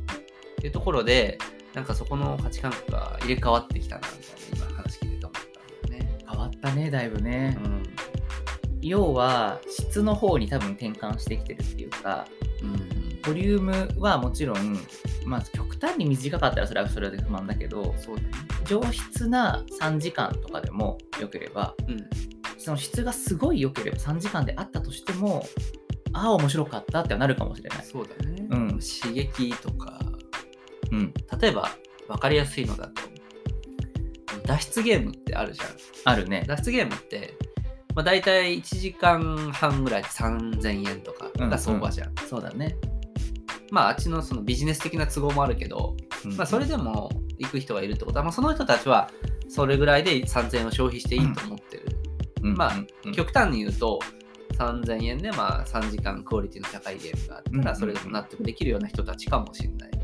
[0.57, 1.39] ていうところで
[1.73, 6.19] なんかそこの価値観が入れ替わってきたなみたいな今話聞いてて思ったんだよね。
[6.29, 7.59] 変わったね、だいぶね。
[7.65, 7.83] うん。
[8.83, 12.27] 要は、質の方に多分転換してきてるっていうか、
[12.63, 13.21] うん。
[13.23, 14.79] ボリュームはもちろん、
[15.27, 18.29] まあ、極端に短かったらそれはそれで不満だけど、そうだね。
[18.65, 22.09] 上質な3時間とかでも良ければ、うん
[22.59, 25.45] その質がすごい良ければ3時間であったとしても、
[26.13, 27.85] ああ、面白かったってなるかもしれない。
[27.85, 28.47] そうだね。
[28.51, 30.01] うん刺激とか、
[30.91, 31.15] うん。
[31.41, 31.71] 例えば
[32.09, 33.03] 分かりやすいのだと、
[34.47, 35.69] 脱出ゲームってあるじゃん。
[36.05, 36.45] あるね。
[36.47, 37.35] 脱出ゲームって、
[37.95, 42.15] まあ、大体1時間半ぐらいで3000円とかが相場じゃん。
[42.29, 42.77] そうだね。
[43.71, 49.11] まああっちのそのビジネス的な都合もあるけど、うんまあ、それでも行く人がいるってことは、まあ、その人たちは
[49.49, 51.87] それぐらいで3000円を消費していいと思ってる。
[52.43, 53.99] うんまあ極端に言うと
[54.59, 59.99] 3000円でまあ3時間クオリティの高いゲームがあったらそれでも納得できるような人たちかもしれないと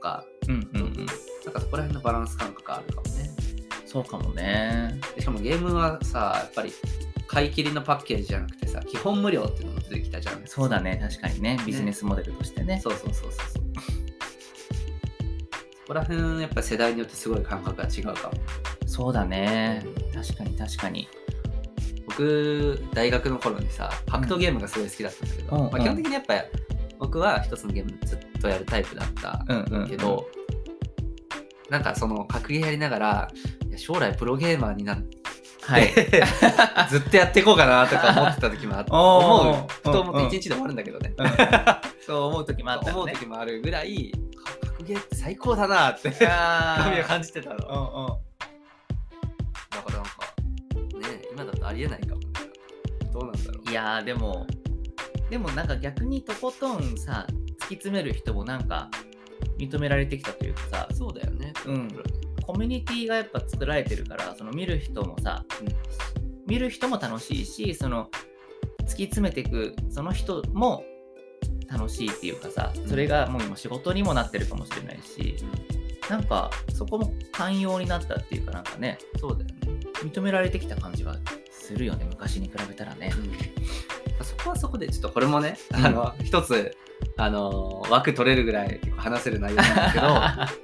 [0.00, 0.94] か、うんうんうん。
[0.96, 3.30] なんかそこら辺のバランス感覚あるかもね。
[3.86, 5.00] そうかもね。
[5.14, 6.72] でしかもゲームはさ、やっぱり
[7.26, 10.42] 買い切りのパッケージじゃなくてさ、基本無料っていうのも出てきたじゃん。
[10.46, 11.58] そうだね、確かにね。
[11.66, 12.80] ビジネスモデルとしてね。
[12.82, 13.64] そうそうそうそうそう。
[15.86, 18.34] こら辺やっぱ世代によってすごい感覚が違うかも
[18.86, 19.84] そうだね。
[20.14, 21.08] 確かに確かに。
[22.06, 26.34] 僕大学の頃にさ格闘ゲームがすごい好きだったんだけど、うんまあ、基本的にやっぱ
[26.98, 30.26] 僕は一つのゲームずっとやるタイプだったうんうんうんけど、
[31.70, 33.30] なんかその格ゲーやりながら
[33.76, 35.23] 将来プロゲーマーになって、
[35.66, 35.88] はい。
[36.90, 39.72] ずっとやっていこうかなとか思ってた時もあって 思う。
[39.72, 41.26] ふと思って一日で終わるんだけどね、うん。
[42.06, 42.92] そう思う時もあったのね。
[42.94, 44.12] 思う時もあるぐらい
[44.62, 47.56] 格ゲーって最高だなってあ神をー感じてたの。
[47.56, 47.80] だかうん。
[47.80, 48.14] うん
[49.86, 52.20] らなんかね今だとありえないかも。
[52.20, 52.26] ね
[53.12, 53.70] どうなんだろう。
[53.70, 54.46] いやーでも
[55.30, 58.90] でもなんか逆にとことんさ突き詰める人もなんか
[59.58, 61.52] 認められてきたというかさそうだよね。
[61.66, 61.88] うん
[62.46, 65.44] コミュニティがやっぱ作られてるからその見る人もさ、
[66.46, 68.10] 見る人も楽しいしその
[68.82, 70.84] 突き詰めていくその人も
[71.68, 75.36] 楽しいっていうかさそれがもう今仕事にもなってるかもしれないし
[76.10, 79.54] なんかそこも寛容になったっていうかなんかねそうだよね。
[80.02, 81.16] 認められてきた感じは
[81.50, 83.10] するよね昔に比べたらね。
[84.22, 85.86] そこはそこでちょっとこれもね、うん。
[85.86, 86.76] あの一つ
[87.16, 90.63] あの枠取れるぐらい結構話せる内容なんだけど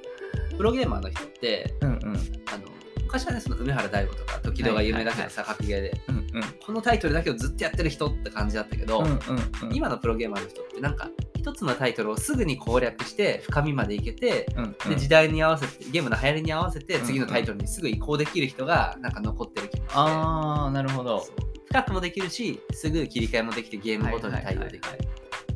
[0.61, 1.97] プロゲーマーの人ってうんうん。
[1.97, 6.01] あの昔はねその梅原大吾とか時戸が有名だけどさ、格ゲーで。
[6.07, 6.25] うんうん。
[6.63, 9.75] このタイトルだけをずっとやってる人って感じだったけど、うんうんうん。
[9.75, 14.89] 今のプロゲーマーの人ってなんか一つのタイトルをすぐに攻略して深みまでいけて、うんうん。
[14.91, 21.25] で時代に合わせてゲームの流行りに合わせてうん次のタイトルにすぐ移行できる人がなんか残ってる気がして、ああなるほど。
[21.69, 24.99] 深くもできるしすぐ切り替えもできてゲームごとに対応できる。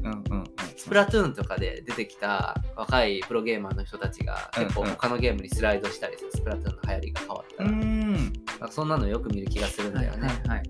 [0.04, 0.55] うんうんうん。
[0.86, 7.64] スプラトゥーンとかで出てきた若いプロゲーマーの人たちが結構他のゲームにスライドしたりするスプラトゥーンの流行りが変わった。
[7.64, 8.34] ら、ん。
[8.70, 10.64] そんなのよく見る気がするんだよね、はいはいはい。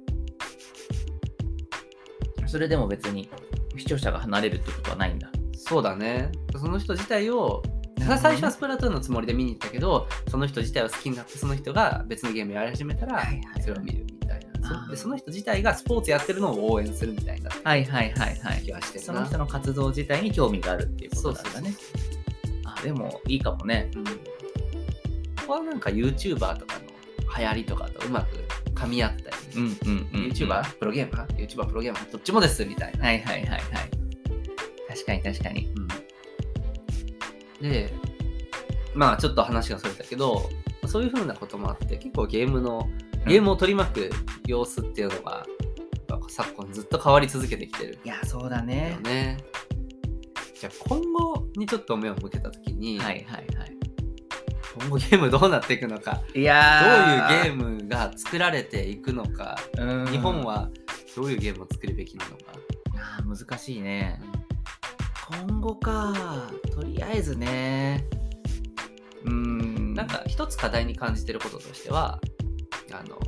[2.48, 3.30] それでも別に
[3.76, 5.30] 視聴者が離れるってことはないんだ。
[5.54, 6.32] そうだね。
[6.58, 7.62] その人自体を
[8.00, 13.22] 最初はスプラトゥーンのつもりで見に行ったけどその人自体を好きになってその人が別のゲームやり始めたら
[13.60, 14.06] それを見る
[14.66, 18.72] そでその人自体がスポーツやってるのを応援するみたいなはいはいはいはい気。
[18.72, 21.74] がしてその人の活動自体に興味があるっていうことだね。
[22.66, 23.90] あ、でもいいかもね。
[23.96, 24.12] うん、こ
[25.48, 28.38] こはなんか YouTuber とかの流行りとかとうまく
[28.74, 30.32] 噛み合ったり、うんうんうん。
[30.32, 33.06] YouTuber プロゲーマー ?YouTuber プロゲーマーどっちもですみたいな。
[33.06, 33.62] はいはいはいはい。
[34.90, 35.68] 確かに確かに。
[35.76, 35.88] うん
[37.62, 37.92] で、
[38.94, 40.50] まあちょっと話がそれたけど、
[40.88, 42.88] そういうふうなこともあって、結構ゲームの、
[43.28, 44.10] ゲームを取り巻く
[44.46, 45.46] 様子っていうのが、
[46.28, 49.00] 昨今ずっと変わり続けてきてるいや、そうだよね。
[49.04, 49.38] ね。
[50.60, 53.78] じゃあ今後にちょっと目を向けたときに、はいはいはい。
[54.80, 60.70] 今後ゲームどうなっていくのか、いどういうやゲームが作られていくのか、ーうん日本は
[61.16, 62.44] どういうゲームを作るべきなのか。
[62.98, 64.22] あー難しいね。
[65.48, 66.52] 今後か。
[66.74, 68.06] とりあえずね。
[69.24, 69.94] うーん。
[69.94, 72.20] なんか一つ課題に感じてることとしては
[73.00, 73.20] あの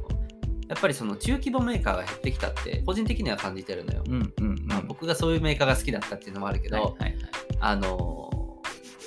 [0.68, 4.66] やっぱりその中規模メーカーが減ってきたって個人的には感じてるのよ、うんうんうん。
[4.66, 7.20] まあ、僕がそういうメーカーが好きだったっていうのもあるけど、はいはいはい。
[7.60, 8.62] あの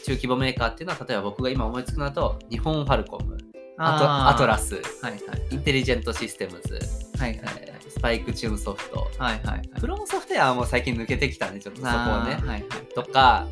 [0.04, 3.36] 中規模メーカーっていうのは例えば僕が今思いつくのだと日本ファルコム。
[3.76, 4.34] アトあー。
[4.34, 4.76] アトラス。
[4.76, 5.20] はいはい。
[5.50, 6.78] インテリジェントシステムズ、
[7.18, 7.40] はいはい。
[7.60, 9.10] えースパイクチューンソフト。
[9.18, 9.68] はいはいはい。
[9.80, 12.34] プロモソフトウェアはもう最近抜けてきたねちょっとそこをね。
[12.34, 12.64] はいはい。
[12.94, 13.46] とか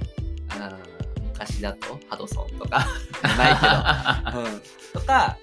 [1.33, 2.87] 昔だとハドソンとか。
[3.37, 4.41] ないけど。
[4.41, 5.37] うん、とか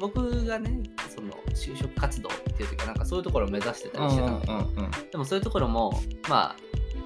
[0.00, 4.90] 僕がねその就職活動っていう時はなんかそういうところを目指してたりしてたんだけど、うんうんうん。
[5.10, 6.56] でもそういうところもまあ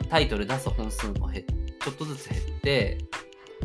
[0.09, 2.99] タイトル出す本数もちょっとずつ減って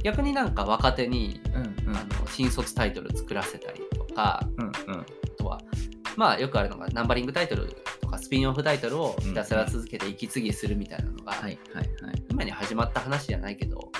[0.04, 1.96] 逆になんか若手に、うんうん。
[1.96, 4.72] あの新卒タイトル作らせたりとかうんうん。
[5.02, 5.06] あ
[5.38, 5.62] とは
[6.16, 7.68] まあよくあるのがナンバリングタイトル
[8.02, 12.24] とかスピンオフタイトルをひたすら続けて息継ぎするみたいなのが、はいはいはい。
[12.30, 13.92] 今に始まった話じゃないけど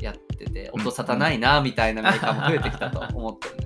[0.00, 3.59] やってて音沙汰ないなみたいなメーカーも増えてきたと思ってる。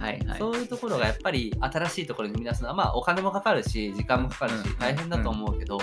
[0.00, 0.38] はいはい。
[0.38, 5.78] そういうところがやっぱり新しいところに生み出すのはまあお金もかかるし時間もかかるしうん大変だと思うけど、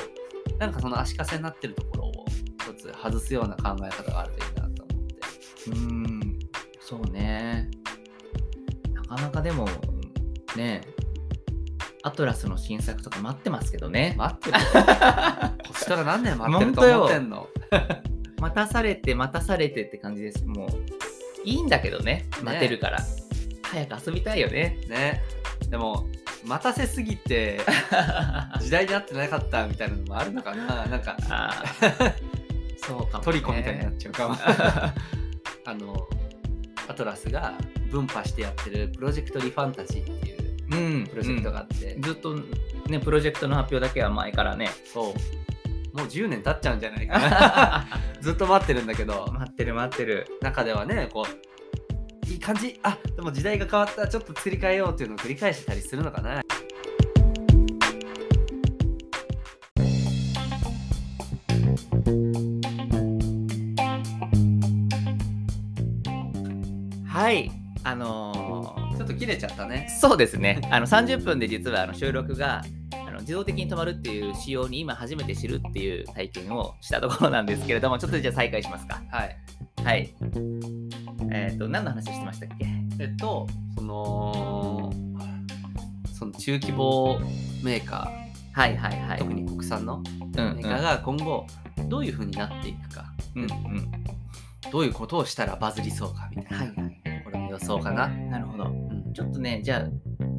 [0.58, 2.26] なんかその足かせになってるところを
[2.60, 5.16] 一つ外すような考え方があるといいなと思って。
[5.68, 6.40] うーん、
[6.80, 7.70] そうね。
[8.94, 9.70] なかなかでも、
[10.56, 10.82] ね、
[12.04, 14.16] アトラスの新作とか待ってますけどね。
[14.18, 14.60] 待ってる？
[14.60, 17.48] よこっちから何年待ってると思ってんの？
[18.40, 20.46] 待たされて待たされてって感じです。
[20.46, 20.70] もう、
[21.44, 23.00] いいんだけどね、待てるから。
[23.72, 24.78] 早く遊びたいよね。
[24.88, 25.24] ね。
[25.70, 26.08] でも
[26.46, 27.60] 待たせすぎて
[28.62, 31.18] 時代になってなかったみたいなのもあるのかななんか
[32.78, 33.26] そうかも、ね。
[33.26, 34.36] トリコみたいになっちゃうかも。
[35.66, 36.08] あの、
[36.88, 37.54] アトラスが
[37.90, 42.36] 分派してやってるプロジェクトリファンタジーっていううん、プロジェクトがあって、ずっと
[42.88, 44.70] ね、プロジェクトの発表だけは前からね。
[44.86, 45.14] そ
[45.94, 47.88] う、もう10年経っちゃうんじゃないかな。
[48.22, 50.28] ずっと待ってるんだけど、待ってる待ってる。
[50.42, 51.47] 中ではね、こう、
[52.28, 52.80] いい感じ。
[52.84, 54.08] あでも時代が変わった。
[54.08, 56.42] ちょっと作り変えようっていうのを繰り返してたりするのかな。
[67.08, 67.52] はい。
[67.84, 69.88] あのーちょっと切れちゃったね。
[70.02, 70.60] そうですね。
[70.72, 72.64] あの30分で実はあの収録が
[73.08, 79.02] あの自動的に止まるっていう仕様に今初めて知るっていう体験をしたところなんですけれどもちょっとじゃあ再開しますか。
[79.12, 79.38] はい。
[79.84, 80.97] はい
[81.32, 82.66] えっ、と何の話してましたっけ？
[83.00, 84.92] えっとその
[86.14, 87.20] その中規模
[87.64, 88.12] メーカ
[88.54, 89.18] はいはいはい。
[89.18, 91.46] ー特に国産のうんメーカーが今後
[91.88, 93.50] どういう風になっていくか、うんうん。
[94.72, 97.24] どういうことをしたらバズりそうかみたいな、はいはい。
[97.24, 98.64] これの予想かな、なるほど。
[98.66, 99.14] うん。
[99.14, 99.88] ちょっとねじゃあ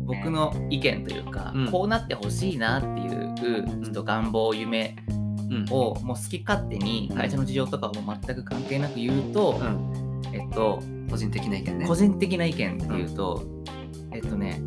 [0.04, 1.70] 僕の意見というか、うん。
[1.70, 3.34] こうなってほしいなっていう
[3.84, 4.96] ちょっと願望夢
[5.50, 5.66] うん。
[5.70, 11.86] をもう好き勝手に会社の事情とかを全く関係なく言うと、うんえっと個人的な意見ね。
[11.86, 12.76] 個人的な意見。
[12.76, 13.42] っていうと、
[14.12, 14.60] えっとね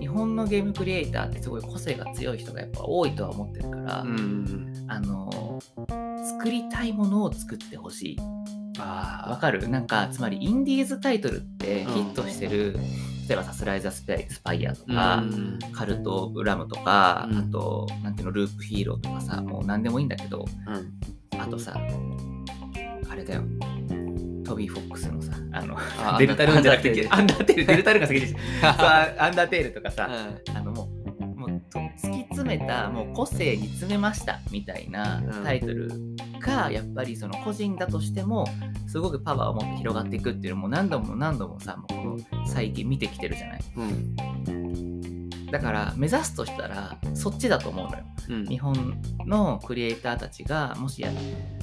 [0.00, 5.60] 日本のゲームクリエイターってすごい個性が強い人がやっぱ多いとは思ってるから、うんあの
[6.40, 8.16] 作りたいものを作ってほしい。
[8.80, 9.68] あわかる？
[9.68, 12.74] なんかつまりインディーズタイトルってヒットしてる、
[13.28, 15.58] 例えばさスライザースパイスパイアとか、うん。
[15.72, 17.38] カルト・オブ・ラムとか、うん。
[17.38, 21.40] あとなんていうのループヒーローとかさもう何でもいいんだけどうん。
[21.40, 21.76] あとさ
[23.10, 23.42] あれだよ
[24.48, 30.08] トビー・フォックスのさあのあ デルタルーンじゃなくてアンダーテールデルタルーンが先でした さアンダーテールとかさ、
[30.48, 30.56] うん。
[30.56, 30.88] あのも
[31.20, 35.44] うもうと突き詰めたもう個性に詰めましたみたいなうん。
[35.44, 35.88] タイトル
[36.40, 38.46] がやっぱりその個人だとしても
[38.86, 43.60] すごくパワーを持って広がっていくっていうのも何度も何度もさもうこの最近見てきてるじゃない？
[43.76, 45.28] うん。
[45.50, 48.04] だから目指すとしたらそっちだと思うのよ。
[48.30, 48.44] うん。
[48.46, 51.10] 日本のクリエイターたちがもしや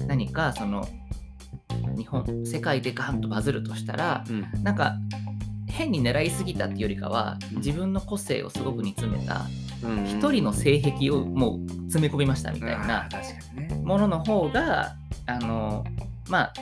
[0.08, 0.88] 何かその
[1.98, 4.64] 日本世界でガンとバズるとしたらうん。
[4.64, 4.96] なんか
[5.68, 7.58] 変に狙いすぎたっていうよりかはうん。
[7.58, 9.46] 自分の個性をすごく煮詰めた
[9.84, 13.10] うん一人の性癖をもう詰め込みましたみたいな
[13.84, 15.84] ものの方があの
[16.30, 16.54] まあ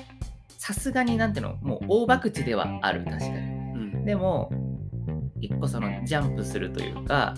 [0.58, 3.04] さすがになんていうのもう大博打ではある。
[3.04, 3.36] 確かに。
[3.36, 3.39] う
[4.00, 4.06] ん。
[4.06, 4.52] でも
[5.42, 7.34] 一個そのジャンプするというか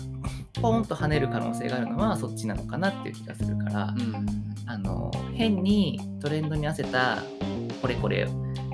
[0.62, 4.26] ポンと跳ねる可能性があるのはそっちなのかなっていう気がするから、うん。
[4.68, 7.18] あの変にトレンドに合わせた
[7.86, 8.28] これこれ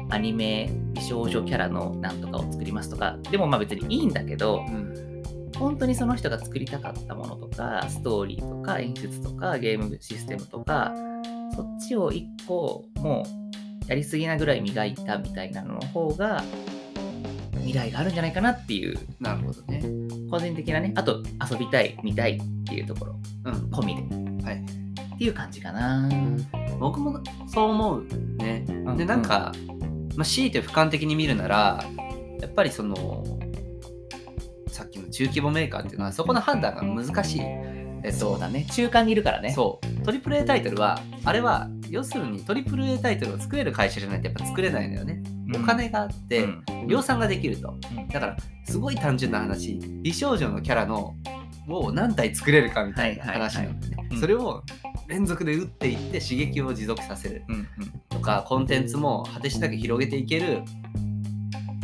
[0.08, 5.22] アニメ美少女キャラのなんとかを作りますとかでもまあ別にいいんだけどうん
[5.58, 10.92] 本当にその人が作りたかったものとかストーリーとか演出とかゲームシステムとか
[11.54, 13.24] そっちを一個も
[13.86, 16.42] うやりすぎなぐらい磨いたみたいなのの方が
[17.56, 19.82] 未来があるんじゃないかなっていうなるほどね。
[20.30, 23.16] 個人的なねあと遊びたい見たいっていうところ。
[23.44, 23.54] うん。
[23.70, 23.96] 込み
[24.40, 24.44] で。
[24.44, 24.64] はい。
[25.14, 26.08] っていう感じかな。
[26.82, 28.06] 僕もそう思う
[28.38, 28.66] ね。
[28.92, 29.52] うでなんか、
[30.16, 31.84] まあ、強いて俯瞰的に見るなら
[32.40, 33.24] やっぱりその
[34.66, 37.40] さっきの中規模メーカーっていうのはそこの判断が難しい。
[38.04, 38.66] えっとそうだね。
[38.72, 39.52] 中間にいるからね。
[39.52, 40.04] そう。
[40.04, 45.22] トリプル A タイトルはあれは要するにトリプル A タイトルを作れる会社じゃないとやっぱ作れないのよね。
[45.54, 46.88] お金があって、うん。
[46.88, 47.76] 量産ができると。
[47.96, 48.08] うん。
[48.08, 49.78] だからすごい単純な話。
[50.02, 51.14] 美少女のキャラの
[51.68, 53.50] を何体作れるかみたいなはいはいはい。
[53.50, 54.08] 話なんだよね。
[54.10, 54.20] うん。
[54.20, 54.64] それを
[55.12, 57.44] 連続で打っていって刺激を持続させる。
[57.48, 57.66] うんうん。
[58.08, 60.62] とかコンテンツも果てしなく広げていける。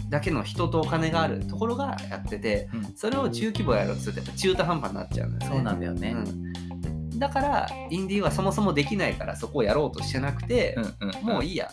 [0.09, 1.41] だけの人とお金がある。
[1.47, 2.97] ところがやっててうん。
[2.97, 5.57] それを中規模やろうとするとやっぱ中途半端になっちゃうんだよね。
[5.57, 6.11] そうなんだよね。
[6.11, 11.71] うん、だからインディーはそもそもできないからそこをやろうとしてなくて、うんうんもういいや。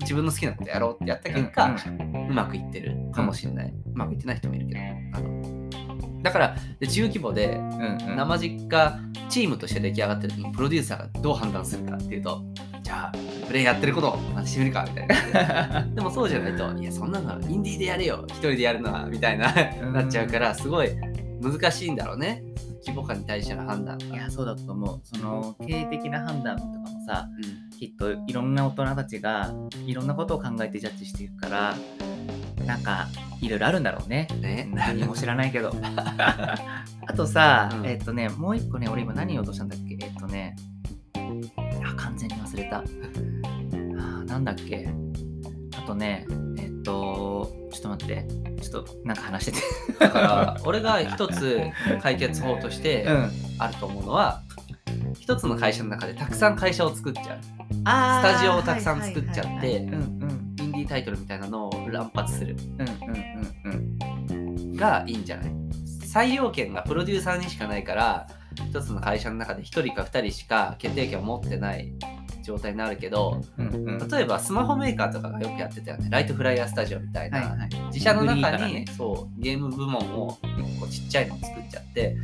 [0.00, 4.80] 自分の好きなことやろうってやった結果、うんうまくいってるかもしれない、うまくいってない人もいるけど
[5.14, 5.41] あの
[6.22, 8.16] だからで中規模でうんうん。
[8.16, 12.42] 生実家チームとして出来上がってる時にプロデューサーがどう判断するかっていうと
[12.82, 13.12] じゃあ
[13.46, 15.86] プレイやってることを真似してみるかみたいな。
[15.94, 19.92] でもそうじゃないといやそんなのインディーでやれよ一人でやるのはみたいなうん。
[19.92, 20.90] なっちゃうからすごい
[21.40, 22.42] 難しいんだろうね。
[22.84, 24.06] 規模感に対しての判断が。
[24.06, 25.00] いやそうだと思う。
[25.04, 27.78] その経営的な判断とかもさうん。
[27.78, 29.52] きっといろんな大人たちが
[29.86, 31.74] いろんなことを考えてジャッジしていくから
[32.66, 33.08] なんか
[33.40, 34.28] いろいろあるんだろうね。
[34.40, 34.68] ね。
[34.72, 35.74] 何も知らないけど。
[37.06, 37.86] あとさ、うん。
[37.86, 39.96] えっとねもう一個ね俺今何言おうとしたんだっけ？
[40.00, 40.56] えっとね
[41.84, 42.78] あ完全に忘れた。
[42.78, 44.88] あーなんだっけ？
[45.78, 46.26] あとね
[46.58, 48.26] えっとちょっと待って。
[48.62, 49.58] ちょっとなんか話して
[49.98, 49.98] て。
[49.98, 51.60] だから俺が一つ
[52.00, 53.30] 解決法としてうん。
[53.58, 54.42] あると思うのは
[55.18, 57.38] 一つの会社の中でたくさん会社を作っちゃう。
[57.82, 59.60] スタジオをたくさん作っちゃってはいはい。
[59.60, 60.21] はいはいうん
[60.72, 62.56] ンディータイトルみたいなのを乱発する。
[62.58, 62.96] うんうん
[63.64, 64.76] うんうん。
[64.76, 65.52] がいいんじゃない？
[66.06, 68.26] 裁量権がプロデューサーにしかないから
[68.68, 71.92] 一つの会社の中で1人か2人しか決定権を持ってない
[72.42, 74.08] 状態になるけどうんうん。
[74.08, 78.84] 例えばスマホメーカーとかがよくやってたよねライトフライヤースタジオみたいな、はいはい自社の中に、ね。
[78.96, 82.16] そうゲーム部門を1個ちっちゃいのを作っちゃって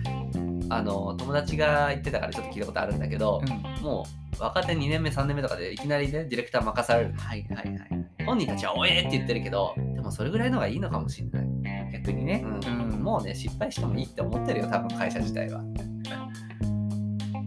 [0.71, 3.83] あの友達が言ってたからちょっと聞いたことあるんだけど、うん。
[3.83, 4.07] も
[4.39, 7.15] う若手2年目3年目とかでいきなりねディレクター任される。
[7.17, 7.89] はいはいはい
[8.27, 13.03] 本人たちは「おえ!」って言ってるけどでもそれぐらいの方がいいのかもしれない、逆にね、うん。
[13.03, 15.63] もうね失敗してもいいって思ってるよ多分会社自体は。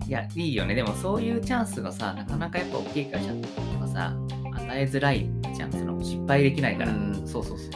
[0.08, 0.76] いやいいよね。
[0.76, 4.14] でもそういうチャンスがさなかなかやっぱ大きい会社とかさ
[4.56, 7.22] 与えづらいじゃんその失敗できないから、うん。
[7.26, 7.72] そうそうそう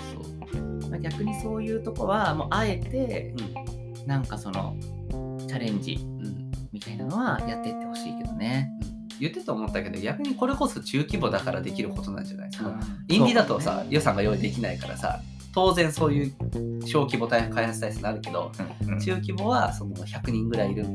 [0.52, 0.90] そう。
[0.90, 3.34] まあ逆にそういうとこはもうあえて
[4.06, 6.52] なんかそのチャレンジうん。
[6.72, 8.70] みたいなのはやっていってほしいけどね、
[9.20, 12.52] 言ってて思ったけど逆にこれこそ中規模だからできることなんじゃない？
[12.52, 12.80] そのうん。
[13.08, 13.88] インディーだとさ、ね。
[13.90, 15.22] 予算が用意できないからさ
[15.54, 16.34] 当然そういう
[16.86, 18.52] 小規模開発体制になるけど
[18.82, 18.90] うん。
[18.90, 20.86] うん中規模はその100人ぐらいいる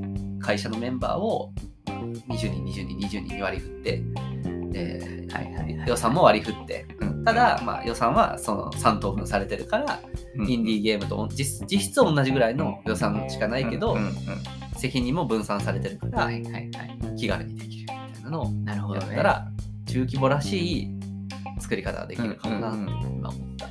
[0.40, 1.52] 会社のメンバーを
[1.86, 4.02] 20人20人20人に割り振って、
[4.74, 6.86] えーはいはいはい予算も割り振って。
[7.00, 7.24] うん。
[7.24, 10.00] ただ、まあ、予算はその3等分されてるから、
[10.36, 10.50] うん。
[10.50, 14.14] インディーゲームと実実質同じぐらいの予算しかないけど、うんうん
[14.76, 16.70] 責任も分散されてるから、はいはいはい。
[17.18, 19.46] 気軽にできるみたいなのをなるほやったら、
[19.84, 21.00] 中規模らしい
[21.60, 23.16] 作り方ができるかもなってうんうんうん。
[23.18, 23.68] 今思った。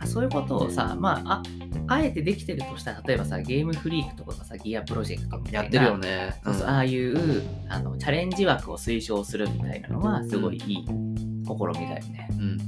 [0.00, 1.42] あそういうことをさ、まあ、あ
[1.88, 5.60] あえてできてるとしたら、例えばさ、ゲームフリークとかがさ、ギアプロジェクトみたいな。
[5.62, 6.40] やってるよね。
[6.44, 12.28] そうそう、んああいうあのチャレンジ枠を推奨するみたいなのは、すごいいい試みだよね。
[12.38, 12.58] うん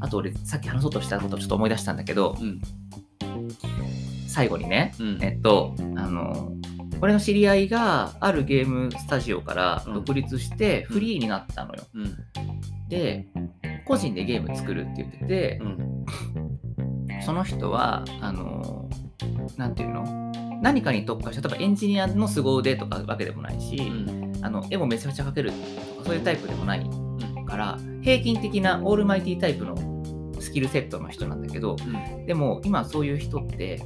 [0.00, 2.60] あと俺、さっき話そうとしたことをちょっと思い出したんだけど、うん
[4.28, 6.52] 最後にね、うんえっと、あの、
[7.00, 11.82] 俺の知り合いがあるゲームスタジオからうん独立してフリーになったのよ。
[11.94, 12.16] うん
[12.88, 13.26] で、
[13.84, 16.06] 個人でゲーム作るって言ってて、うん
[17.24, 18.88] その人は、あの、
[19.56, 20.32] なんていうの？
[20.60, 24.32] 何かに特化した、例えばエンジニアの凄腕とかわけでもないし、うん。
[24.42, 25.56] あの絵もめちゃくちゃ描けると
[26.00, 26.86] か、そういうタイプでもない
[27.46, 29.76] から、平均的なオールマイティタイプの
[30.40, 31.76] スキルセットの人なんだけど、
[32.26, 33.80] でも今そういう人って、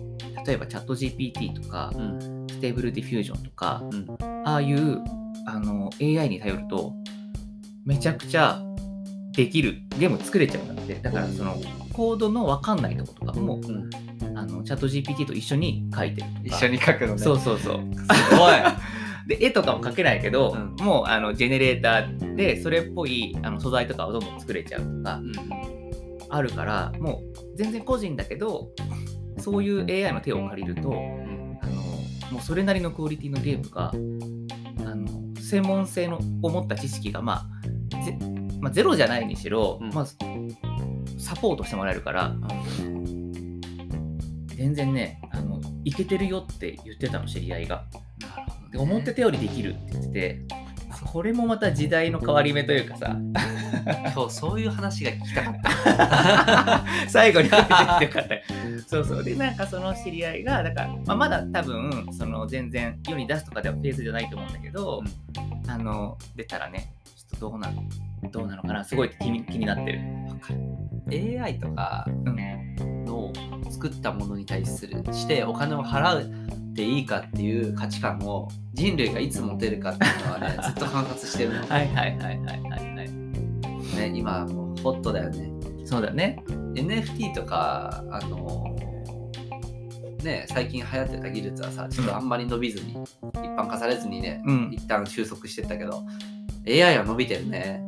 [0.47, 2.47] 例えばチャット GPT とか、うん。
[2.49, 4.07] ステーブルディフュージョンとか、うん。
[4.47, 5.03] ああいう
[5.47, 6.95] あの AI に頼ると、
[7.85, 8.63] めちゃくちゃ
[9.33, 10.95] できる、ゲーム作れちゃうんだって。
[10.95, 11.57] だからその
[11.93, 13.91] コードの分かんないとことかも、うん
[14.35, 16.27] あのチャット GPT と一緒に書いてる。
[16.43, 17.19] 一緒に書くのね。
[17.19, 17.81] そうそうそう。
[18.31, 18.53] すごい。
[19.27, 25.21] で、絵とかも描けないけど、うんもうあのジェネレーターでそれっぽいあの素材とかをどんどん作れちゃうとか
[26.31, 28.71] あるから、もう全然個人だけど、
[29.39, 31.83] そういう AI の手を借りると、あの
[32.33, 33.93] もうそれなりのクオリティのゲームが、
[34.91, 35.07] あの
[35.39, 37.47] 専門性のを持った知識が、ま
[37.93, 38.19] あぜ
[38.61, 40.07] まあ、ゼロじゃないにしろ、うんまあ、
[41.33, 42.35] サポートしてもらえるから、
[44.55, 47.85] 全然ね、あのいけてるよって言ってたの、知り合いが。
[48.71, 50.41] で思ってたよりできるって言ってて、
[51.11, 53.17] これもまた時代の変わり目というかさ、
[54.15, 56.85] 今日そういう話が聞きたかった。
[57.09, 58.41] 最後に出てきてよかったよ。
[58.87, 59.25] そうそう。
[59.25, 65.03] で、なんかその知り合いが、だから、まあ、まだ多分、その全然世に出すとかではフェーズじゃないと思うんだけど、
[65.67, 67.83] あの、出たらね、ちょっとどうなの
[68.31, 70.01] どうなのかなすごい気に気になってる。
[71.11, 73.05] AI とかうん。
[73.05, 73.33] の
[73.71, 81.61] 作ったものに対するしてお金を払うっていいかっていう価値観を人類がいつ持てるかっていうのはね ずっと観察してるの。
[81.67, 83.11] はいはいはいはいはいはい。
[83.97, 85.51] ね、今もうホットだよね。
[85.85, 86.43] そうだね。
[86.75, 88.75] NFT とか、あの
[90.23, 92.99] ね、最近流行ってた技術はさ、ちょっとあんまり伸びずに、一
[93.35, 94.71] 般化されずにね、うん。
[94.73, 96.05] 一旦収束してったけど、
[96.67, 97.83] AI は伸びてるね。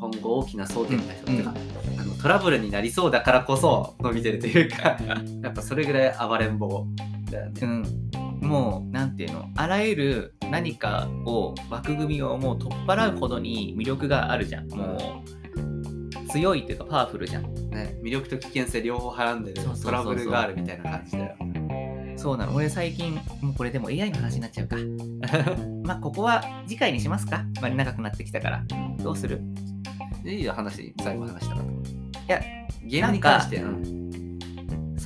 [0.00, 1.54] 今後大きな争点だよ、うんてか
[1.98, 4.98] あのトラブルになりそうだからこそ伸びてるというか、
[5.42, 6.86] やっぱそれぐらい暴れん坊
[7.30, 7.60] だよね。
[7.62, 8.10] うん。
[8.40, 14.68] もう、なんていうの、あらゆる何かを、枠組みをもう取っ払うほどに魅力があるじゃん。
[14.68, 15.22] も
[16.26, 17.54] う、強いというかパワフルじゃん。
[17.70, 21.36] ね魅力と危険性両方はらんでるそうそうそうそうトラブルがあるみたいな感じだよ。
[22.16, 22.54] そうなの。
[22.54, 24.76] 俺最近、もうこれでも AI の話になっちゃうか。
[25.84, 27.44] まあ、ここは次回にしますか。
[27.60, 28.64] まあ、長くなってきたから。
[29.02, 29.40] どうする？
[30.32, 31.62] いいよ、話、最後話したか
[32.26, 32.40] や、
[32.84, 33.70] ゲームに関して、な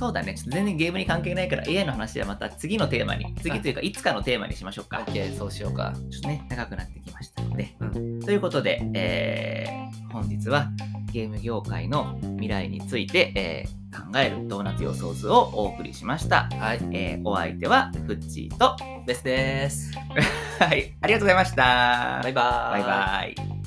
[0.01, 0.33] そうだね。
[0.33, 5.03] ちょっと全然ゲームに関係ないから AI の話はまた次のテーマに、次というかいつかのテーマにしましょうか。
[5.07, 5.93] OK、そうしようか。
[6.09, 7.75] ちょっとね、長くなってきましたので。
[7.79, 10.67] うということで、えー本日は
[11.13, 16.49] ゲーム業界の未来について、えー考えるドーナツ予想図をお送りしました。
[16.53, 19.91] はい、えーお相手はフッチーと、ベスです。
[20.59, 22.21] はい、ありがとうございました。
[22.23, 22.69] バイバ。
[22.71, 23.60] バイバイ。